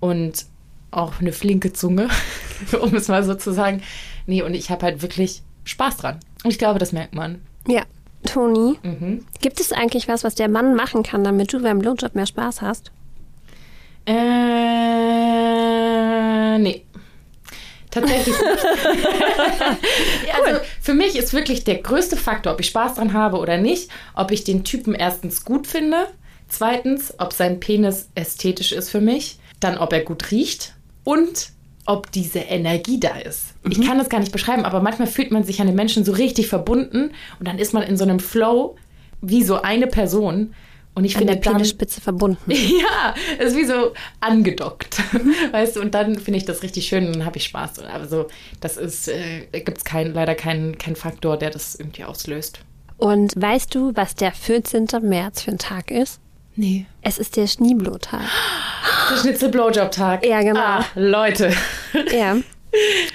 Und 0.00 0.46
auch 0.90 1.20
eine 1.20 1.32
flinke 1.32 1.74
Zunge, 1.74 2.08
um 2.80 2.94
es 2.94 3.08
mal 3.08 3.22
so 3.24 3.34
zu 3.34 3.52
sagen. 3.52 3.82
Nee, 4.26 4.40
und 4.42 4.54
ich 4.54 4.70
habe 4.70 4.86
halt 4.86 5.02
wirklich 5.02 5.42
Spaß 5.64 5.98
dran. 5.98 6.20
Und 6.44 6.50
ich 6.50 6.58
glaube, 6.58 6.78
das 6.78 6.92
merkt 6.92 7.14
man. 7.14 7.42
Ja. 7.66 7.82
Toni, 8.24 8.78
mhm. 8.82 9.26
gibt 9.42 9.60
es 9.60 9.70
eigentlich 9.70 10.08
was, 10.08 10.24
was 10.24 10.34
der 10.34 10.48
Mann 10.48 10.74
machen 10.74 11.02
kann, 11.02 11.22
damit 11.24 11.52
du 11.52 11.60
beim 11.60 11.78
Blowjob 11.78 12.14
mehr 12.14 12.24
Spaß 12.24 12.62
hast? 12.62 12.90
Äh, 14.06 14.14
nee. 16.58 16.86
Tatsächlich 17.94 18.34
nicht. 18.36 18.66
also 20.44 20.60
für 20.80 20.94
mich 20.94 21.16
ist 21.16 21.32
wirklich 21.32 21.62
der 21.62 21.76
größte 21.76 22.16
Faktor, 22.16 22.52
ob 22.52 22.60
ich 22.60 22.66
Spaß 22.66 22.94
dran 22.94 23.12
habe 23.12 23.38
oder 23.38 23.56
nicht, 23.56 23.88
ob 24.14 24.32
ich 24.32 24.42
den 24.42 24.64
Typen 24.64 24.94
erstens 24.94 25.44
gut 25.44 25.68
finde, 25.68 26.08
zweitens, 26.48 27.14
ob 27.18 27.32
sein 27.32 27.60
Penis 27.60 28.08
ästhetisch 28.16 28.72
ist 28.72 28.90
für 28.90 29.00
mich, 29.00 29.38
dann 29.60 29.78
ob 29.78 29.92
er 29.92 30.00
gut 30.00 30.32
riecht 30.32 30.74
und 31.04 31.50
ob 31.86 32.10
diese 32.10 32.40
Energie 32.40 32.98
da 32.98 33.16
ist. 33.16 33.54
Mhm. 33.62 33.72
Ich 33.72 33.86
kann 33.86 33.98
das 33.98 34.08
gar 34.08 34.18
nicht 34.18 34.32
beschreiben, 34.32 34.64
aber 34.64 34.80
manchmal 34.80 35.06
fühlt 35.06 35.30
man 35.30 35.44
sich 35.44 35.60
an 35.60 35.68
den 35.68 35.76
Menschen 35.76 36.04
so 36.04 36.12
richtig 36.12 36.48
verbunden 36.48 37.12
und 37.38 37.46
dann 37.46 37.58
ist 37.58 37.72
man 37.72 37.84
in 37.84 37.96
so 37.96 38.04
einem 38.04 38.18
Flow 38.18 38.76
wie 39.20 39.44
so 39.44 39.62
eine 39.62 39.86
Person 39.86 40.54
und 40.94 41.04
ich 41.04 41.14
An 41.16 41.20
finde 41.20 41.36
der 41.36 41.50
Penisspitze 41.50 42.00
verbunden. 42.00 42.50
Ja, 42.50 43.14
ist 43.38 43.56
wie 43.56 43.64
so 43.64 43.92
angedockt. 44.20 44.98
weißt 45.52 45.76
du, 45.76 45.80
und 45.80 45.94
dann 45.94 46.18
finde 46.18 46.38
ich 46.38 46.44
das 46.44 46.62
richtig 46.62 46.86
schön 46.86 47.06
und 47.06 47.16
dann 47.16 47.26
habe 47.26 47.36
ich 47.36 47.44
Spaß. 47.44 47.80
Also, 47.80 48.26
das 48.60 48.76
ist, 48.76 49.08
äh, 49.08 49.46
gibt 49.52 49.78
es 49.78 49.84
kein, 49.84 50.14
leider 50.14 50.34
keinen 50.34 50.78
kein 50.78 50.96
Faktor, 50.96 51.36
der 51.36 51.50
das 51.50 51.74
irgendwie 51.74 52.04
auslöst. 52.04 52.60
Und 52.96 53.32
weißt 53.36 53.74
du, 53.74 53.92
was 53.94 54.14
der 54.14 54.32
14. 54.32 54.86
März 55.02 55.42
für 55.42 55.50
ein 55.50 55.58
Tag 55.58 55.90
ist? 55.90 56.20
Nee. 56.56 56.86
Es 57.02 57.18
ist 57.18 57.36
der 57.36 57.46
Schneeblotag. 57.46 58.22
Der 59.10 59.16
Schnitzel-Blowjob-Tag. 59.18 60.24
Ja, 60.24 60.40
genau. 60.40 60.60
Ah, 60.60 60.84
Leute. 60.94 61.52
Ja. 62.12 62.36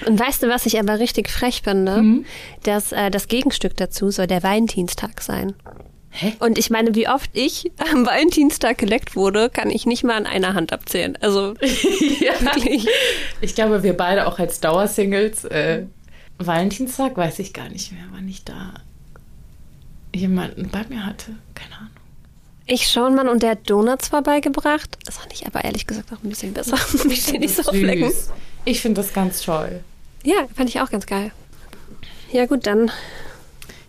Und 0.06 0.18
weißt 0.18 0.42
du, 0.42 0.48
was 0.48 0.64
ich 0.64 0.78
aber 0.78 0.98
richtig 1.00 1.28
frech 1.28 1.60
finde? 1.62 2.00
Mhm. 2.00 2.24
Dass 2.62 2.92
äh, 2.92 3.10
das 3.10 3.28
Gegenstück 3.28 3.76
dazu 3.76 4.10
soll 4.10 4.26
der 4.26 4.42
Valentinstag 4.42 5.20
sein. 5.20 5.54
Hä? 6.10 6.34
Und 6.40 6.58
ich 6.58 6.70
meine, 6.70 6.94
wie 6.94 7.08
oft 7.08 7.30
ich 7.32 7.70
am 7.92 8.06
Valentinstag 8.06 8.78
geleckt 8.78 9.16
wurde, 9.16 9.48
kann 9.48 9.70
ich 9.70 9.86
nicht 9.86 10.04
mal 10.04 10.16
an 10.16 10.26
einer 10.26 10.54
Hand 10.54 10.72
abzählen. 10.72 11.16
Also 11.20 11.54
ja. 12.20 12.40
wirklich. 12.40 12.86
Ich 13.40 13.54
glaube, 13.54 13.82
wir 13.82 13.96
beide 13.96 14.26
auch 14.26 14.38
als 14.38 14.60
Dauersingles. 14.60 15.44
Äh, 15.44 15.84
Valentinstag 16.38 17.16
weiß 17.16 17.38
ich 17.38 17.52
gar 17.52 17.68
nicht 17.68 17.92
mehr, 17.92 18.04
wann 18.12 18.28
ich 18.28 18.44
da 18.44 18.74
jemanden 20.14 20.68
bei 20.70 20.84
mir 20.88 21.06
hatte. 21.06 21.32
Keine 21.54 21.76
Ahnung. 21.76 21.90
Ich 22.66 22.88
schon 22.88 23.14
mal 23.14 23.28
und 23.28 23.42
der 23.42 23.50
hat 23.50 23.68
Donuts 23.68 24.08
vorbeigebracht. 24.08 24.96
Das 25.04 25.18
fand 25.18 25.32
ich 25.32 25.46
aber 25.46 25.64
ehrlich 25.64 25.86
gesagt 25.86 26.12
auch 26.12 26.22
ein 26.22 26.28
bisschen 26.28 26.52
besser. 26.52 26.78
ich 27.08 27.22
stehe 27.22 27.40
nicht 27.40 27.54
so 27.54 27.62
auf 27.62 27.76
Flecken. 27.76 28.12
Ich 28.64 28.80
finde 28.80 29.00
das 29.00 29.12
ganz 29.12 29.42
toll. 29.42 29.80
Ja, 30.22 30.46
fand 30.54 30.68
ich 30.68 30.80
auch 30.80 30.90
ganz 30.90 31.06
geil. 31.06 31.32
Ja 32.32 32.46
gut, 32.46 32.66
dann 32.66 32.90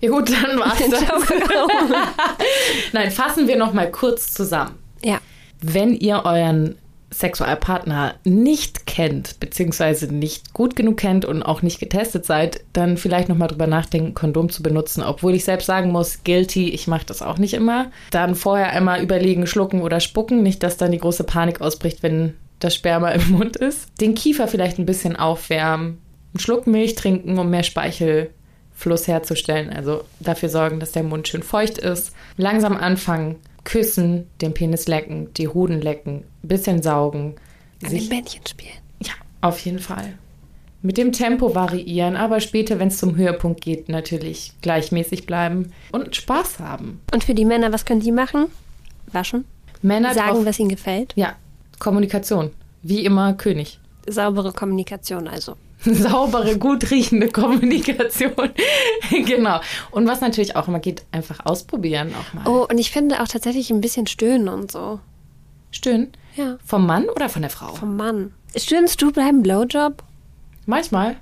ja 0.01 0.09
gut, 0.09 0.29
dann 0.29 0.59
war's 0.59 0.79
das. 0.89 1.03
Nein, 2.91 3.11
fassen 3.11 3.47
wir 3.47 3.57
noch 3.57 3.73
mal 3.73 3.89
kurz 3.89 4.33
zusammen. 4.33 4.77
Ja. 5.03 5.19
Wenn 5.61 5.95
ihr 5.95 6.23
euren 6.25 6.75
Sexualpartner 7.13 8.15
nicht 8.23 8.85
kennt, 8.85 9.39
beziehungsweise 9.39 10.13
nicht 10.13 10.53
gut 10.53 10.75
genug 10.75 10.97
kennt 10.97 11.25
und 11.25 11.43
auch 11.43 11.61
nicht 11.61 11.79
getestet 11.79 12.25
seid, 12.25 12.61
dann 12.73 12.97
vielleicht 12.97 13.27
nochmal 13.27 13.49
drüber 13.49 13.67
nachdenken, 13.67 14.13
Kondom 14.13 14.49
zu 14.49 14.63
benutzen. 14.63 15.03
Obwohl 15.03 15.35
ich 15.35 15.43
selbst 15.43 15.65
sagen 15.65 15.91
muss, 15.91 16.23
guilty, 16.23 16.69
ich 16.69 16.87
mache 16.87 17.05
das 17.05 17.21
auch 17.21 17.37
nicht 17.37 17.53
immer. 17.53 17.91
Dann 18.11 18.35
vorher 18.35 18.71
einmal 18.71 19.03
überlegen, 19.03 19.45
schlucken 19.45 19.81
oder 19.81 19.99
spucken, 19.99 20.41
nicht, 20.41 20.63
dass 20.63 20.77
dann 20.77 20.91
die 20.91 20.99
große 20.99 21.25
Panik 21.25 21.59
ausbricht, 21.59 22.01
wenn 22.01 22.35
das 22.59 22.75
Sperma 22.75 23.09
im 23.09 23.31
Mund 23.31 23.57
ist. 23.57 23.89
Den 23.99 24.15
Kiefer 24.15 24.47
vielleicht 24.47 24.79
ein 24.79 24.85
bisschen 24.85 25.17
aufwärmen, 25.17 25.97
einen 26.33 26.39
Schluck 26.39 26.65
Milch 26.65 26.95
trinken, 26.95 27.37
um 27.37 27.49
mehr 27.49 27.63
Speichel 27.63 28.29
Fluss 28.81 29.07
herzustellen. 29.07 29.69
Also 29.69 30.03
dafür 30.19 30.49
sorgen, 30.49 30.79
dass 30.79 30.91
der 30.91 31.03
Mund 31.03 31.27
schön 31.27 31.43
feucht 31.43 31.77
ist. 31.77 32.13
Langsam 32.35 32.75
anfangen, 32.75 33.35
küssen, 33.63 34.27
den 34.41 34.53
Penis 34.53 34.87
lecken, 34.87 35.33
die 35.35 35.47
Hoden 35.47 35.81
lecken, 35.81 36.23
bisschen 36.41 36.81
saugen. 36.81 37.35
An 37.83 37.89
sich, 37.89 38.09
den 38.09 38.17
Bändchen 38.17 38.45
spielen. 38.47 38.73
Ja, 39.01 39.13
auf 39.41 39.59
jeden 39.59 39.79
Fall. 39.79 40.13
Mit 40.81 40.97
dem 40.97 41.11
Tempo 41.11 41.53
variieren, 41.53 42.15
aber 42.15 42.39
später, 42.39 42.79
wenn 42.79 42.87
es 42.87 42.97
zum 42.97 43.15
Höhepunkt 43.15 43.61
geht, 43.61 43.87
natürlich 43.87 44.53
gleichmäßig 44.61 45.27
bleiben 45.27 45.71
und 45.91 46.15
Spaß 46.15 46.57
haben. 46.57 47.01
Und 47.13 47.23
für 47.23 47.35
die 47.35 47.45
Männer, 47.45 47.71
was 47.71 47.85
können 47.85 48.01
die 48.01 48.11
machen? 48.11 48.47
Waschen? 49.11 49.45
Männer 49.83 50.15
sagen, 50.15 50.37
drauf, 50.37 50.45
was 50.45 50.59
ihnen 50.59 50.69
gefällt? 50.69 51.13
Ja, 51.15 51.35
Kommunikation. 51.77 52.49
Wie 52.81 53.05
immer 53.05 53.33
König. 53.33 53.79
Saubere 54.07 54.51
Kommunikation 54.53 55.27
also. 55.27 55.55
saubere, 55.85 56.57
gut 56.57 56.91
riechende 56.91 57.29
Kommunikation. 57.29 58.51
genau. 59.25 59.59
Und 59.91 60.07
was 60.07 60.21
natürlich 60.21 60.55
auch 60.55 60.67
immer 60.67 60.79
geht, 60.79 61.03
einfach 61.11 61.45
ausprobieren 61.45 62.13
auch 62.13 62.33
mal. 62.33 62.47
Oh, 62.47 62.67
und 62.69 62.77
ich 62.77 62.91
finde 62.91 63.21
auch 63.21 63.27
tatsächlich 63.27 63.71
ein 63.71 63.81
bisschen 63.81 64.07
stöhnen 64.07 64.47
und 64.47 64.71
so. 64.71 64.99
Stöhnen? 65.71 66.11
Ja. 66.35 66.57
Vom 66.63 66.85
Mann 66.85 67.09
oder 67.09 67.29
von 67.29 67.41
der 67.41 67.51
Frau? 67.51 67.73
Vom 67.73 67.95
Mann. 67.95 68.33
Stöhnst 68.55 69.01
du 69.01 69.11
beim 69.11 69.41
Blowjob? 69.41 70.03
Manchmal. 70.65 71.15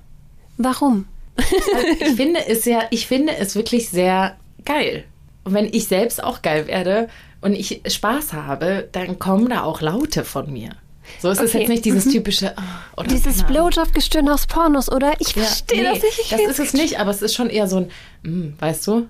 Warum? 0.58 1.06
Also 1.36 1.86
ich 2.00 2.16
finde 2.16 2.46
es 2.46 2.64
ja, 2.64 2.82
ich 2.90 3.06
finde 3.06 3.36
es 3.36 3.54
wirklich 3.54 3.88
sehr 3.88 4.36
geil. 4.64 5.04
Und 5.44 5.54
wenn 5.54 5.66
ich 5.66 5.88
selbst 5.88 6.22
auch 6.22 6.42
geil 6.42 6.66
werde 6.66 7.08
und 7.40 7.54
ich 7.54 7.82
Spaß 7.86 8.34
habe, 8.34 8.88
dann 8.92 9.18
kommen 9.18 9.48
da 9.48 9.62
auch 9.62 9.80
Laute 9.80 10.24
von 10.24 10.52
mir. 10.52 10.70
So 11.18 11.30
ist 11.30 11.38
okay. 11.38 11.46
es 11.46 11.52
jetzt 11.52 11.68
nicht 11.68 11.84
dieses 11.84 12.06
mhm. 12.06 12.10
typische. 12.10 12.54
Oh, 12.96 13.02
dieses 13.02 13.42
Blowjob-Gestöhn 13.44 14.28
aus 14.28 14.46
Pornos, 14.46 14.90
oder? 14.90 15.12
Ich 15.18 15.34
ja, 15.34 15.42
verstehe 15.42 15.82
nee, 15.82 15.88
das 15.94 16.02
nicht. 16.02 16.20
Ich 16.20 16.30
das 16.30 16.40
ist 16.40 16.58
es 16.58 16.72
nicht, 16.74 17.00
aber 17.00 17.10
es 17.10 17.22
ist 17.22 17.34
schon 17.34 17.50
eher 17.50 17.66
so 17.66 17.78
ein, 17.78 17.90
mm, 18.22 18.54
weißt 18.58 18.86
du, 18.86 19.06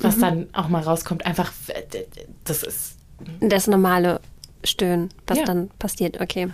was 0.00 0.16
mhm. 0.16 0.20
dann 0.20 0.46
auch 0.52 0.68
mal 0.68 0.82
rauskommt. 0.82 1.26
Einfach, 1.26 1.52
das 2.44 2.62
ist. 2.62 2.96
Das 3.40 3.66
normale 3.66 4.20
Stöhnen, 4.64 5.10
was 5.26 5.38
ja. 5.38 5.44
dann 5.44 5.70
passiert, 5.78 6.20
okay. 6.20 6.48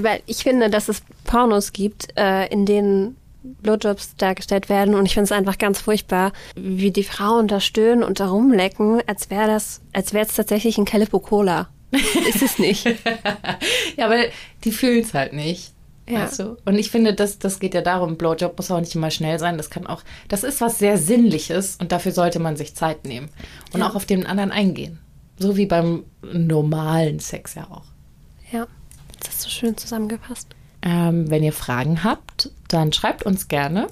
Weil 0.00 0.22
ich 0.26 0.38
finde, 0.38 0.70
dass 0.70 0.88
es 0.88 1.02
Pornos 1.24 1.72
gibt, 1.72 2.08
äh, 2.16 2.46
in 2.48 2.64
denen 2.64 3.16
Blowjobs 3.62 4.16
dargestellt 4.16 4.68
werden 4.68 4.94
und 4.94 5.06
ich 5.06 5.14
finde 5.14 5.24
es 5.24 5.32
einfach 5.32 5.58
ganz 5.58 5.80
furchtbar, 5.80 6.32
wie 6.56 6.90
die 6.90 7.04
Frauen 7.04 7.48
da 7.48 7.60
stöhnen 7.60 8.02
und 8.02 8.18
da 8.20 8.28
rumlecken, 8.28 9.02
als 9.06 9.30
wäre 9.30 9.46
das, 9.46 9.80
als 9.92 10.12
wäre 10.12 10.26
es 10.26 10.34
tatsächlich 10.34 10.78
ein 10.78 10.84
Calippo 10.84 11.20
Cola. 11.20 11.68
Ist 12.28 12.42
es 12.42 12.58
nicht. 12.58 12.84
ja, 13.96 14.06
aber 14.06 14.24
die 14.64 14.72
fühlen 14.72 15.02
es 15.02 15.14
halt 15.14 15.32
nicht. 15.32 15.72
Ja. 16.08 16.22
Weißt 16.22 16.38
du? 16.38 16.56
Und 16.64 16.78
ich 16.78 16.90
finde, 16.90 17.14
das, 17.14 17.38
das 17.38 17.58
geht 17.58 17.74
ja 17.74 17.82
darum, 17.82 18.16
Blowjob 18.16 18.56
muss 18.56 18.70
auch 18.70 18.80
nicht 18.80 18.94
immer 18.94 19.10
schnell 19.10 19.38
sein. 19.38 19.56
Das 19.56 19.70
kann 19.70 19.86
auch, 19.86 20.02
das 20.28 20.44
ist 20.44 20.60
was 20.60 20.78
sehr 20.78 20.98
Sinnliches 20.98 21.76
und 21.80 21.90
dafür 21.90 22.12
sollte 22.12 22.38
man 22.38 22.56
sich 22.56 22.74
Zeit 22.74 23.04
nehmen. 23.04 23.28
Und 23.72 23.80
ja. 23.80 23.90
auch 23.90 23.94
auf 23.96 24.06
den 24.06 24.26
anderen 24.26 24.52
eingehen. 24.52 25.00
So 25.38 25.56
wie 25.56 25.66
beim 25.66 26.04
normalen 26.22 27.18
Sex 27.18 27.54
ja 27.54 27.64
auch. 27.70 27.84
Ja, 28.52 28.66
das 29.18 29.30
hast 29.30 29.46
du 29.46 29.50
schön 29.50 29.76
zusammengefasst. 29.76 30.48
Ähm, 30.82 31.28
wenn 31.30 31.42
ihr 31.42 31.52
Fragen 31.52 32.04
habt, 32.04 32.50
dann 32.68 32.92
schreibt 32.92 33.24
uns 33.24 33.48
gerne. 33.48 33.88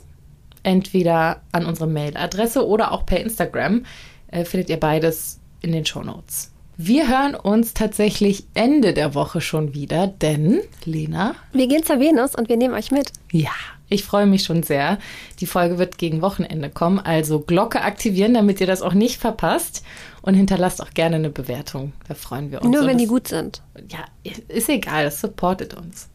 Entweder 0.62 1.43
an 1.53 1.67
unsere 1.67 1.88
Mailadresse 1.88 2.67
oder 2.67 2.93
auch 2.93 3.05
per 3.05 3.21
Instagram. 3.21 3.85
Äh, 4.29 4.45
findet 4.45 4.71
ihr 4.71 4.79
beides 4.79 5.40
in 5.61 5.73
den 5.73 5.85
Show 5.85 6.03
Notes. 6.03 6.54
Wir 6.76 7.08
hören 7.08 7.37
uns 7.37 7.72
tatsächlich 7.72 8.46
Ende 8.54 8.94
der 8.94 9.14
Woche 9.14 9.40
schon 9.40 9.74
wieder, 9.74 10.08
denn, 10.08 10.60
Lena. 10.84 11.37
Wir 11.52 11.68
gehen 11.68 11.84
zur 11.84 12.00
Venus 12.00 12.34
und 12.34 12.48
wir 12.48 12.56
nehmen 12.56 12.74
euch 12.74 12.90
mit. 12.90 13.12
Ja, 13.30 13.52
ich 13.88 14.02
freue 14.02 14.26
mich 14.26 14.42
schon 14.42 14.64
sehr. 14.64 14.98
Die 15.38 15.46
Folge 15.46 15.78
wird 15.78 15.98
gegen 15.98 16.20
Wochenende 16.20 16.70
kommen, 16.70 16.98
also 16.98 17.38
Glocke 17.38 17.82
aktivieren, 17.82 18.34
damit 18.34 18.60
ihr 18.60 18.66
das 18.66 18.82
auch 18.82 18.92
nicht 18.92 19.20
verpasst. 19.20 19.84
Und 20.20 20.34
hinterlasst 20.34 20.82
auch 20.82 20.90
gerne 20.90 21.16
eine 21.16 21.30
Bewertung. 21.30 21.92
Da 22.08 22.14
freuen 22.14 22.50
wir 22.50 22.62
uns. 22.62 22.74
Nur 22.74 22.87
wenn 22.87 22.98
die 22.98 23.06
gut 23.06 23.28
sind. 23.28 23.62
Ja, 23.88 24.00
ist 24.48 24.68
egal, 24.68 25.04
das 25.04 25.20
supportet 25.20 25.74
uns. 25.74 26.08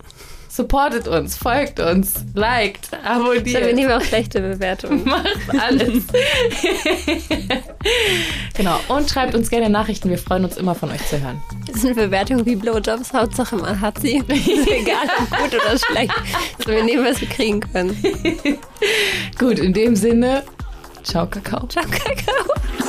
Supportet 0.50 1.08
uns, 1.08 1.38
folgt 1.38 1.80
uns, 1.80 2.26
liked, 2.34 2.90
abonniert. 3.06 3.46
wir 3.46 3.74
nehmen 3.74 3.92
auch 3.92 4.02
schlechte 4.02 4.42
Bewertungen. 4.42 5.04
Macht 5.06 5.38
alles. 5.60 6.04
genau. 8.56 8.80
Und 8.88 9.10
schreibt 9.10 9.36
uns 9.36 9.52
gerne 9.52 9.70
Nachrichten. 9.70 10.10
Wir 10.10 10.18
freuen 10.18 10.46
uns 10.46 10.58
immer 10.58 10.74
von 10.74 10.90
euch 10.90 11.06
zu 11.08 11.22
hören. 11.22 11.40
Das 11.72 11.82
sind 11.82 11.96
Bewertungen 11.96 12.48
wie 12.48 12.56
Blowjobs. 12.56 13.14
Hauptsache 13.14 13.58
man 13.58 13.80
hat 13.80 14.00
sie. 14.00 14.18
egal, 14.28 15.08
ob 15.20 15.30
gut 15.38 15.62
oder 15.62 15.78
schlecht. 15.78 16.14
Also 16.58 16.72
wir 16.72 16.84
nehmen, 16.84 17.06
was 17.06 17.22
wir 17.22 17.30
kriegen 17.30 17.60
können. 17.60 17.96
gut, 19.38 19.60
in 19.60 19.74
dem 19.74 19.96
Sinne. 19.96 20.44
Ciao, 21.04 21.28
Kakao. 21.28 21.68
Ciao, 21.68 21.86
Kakao. 21.86 22.89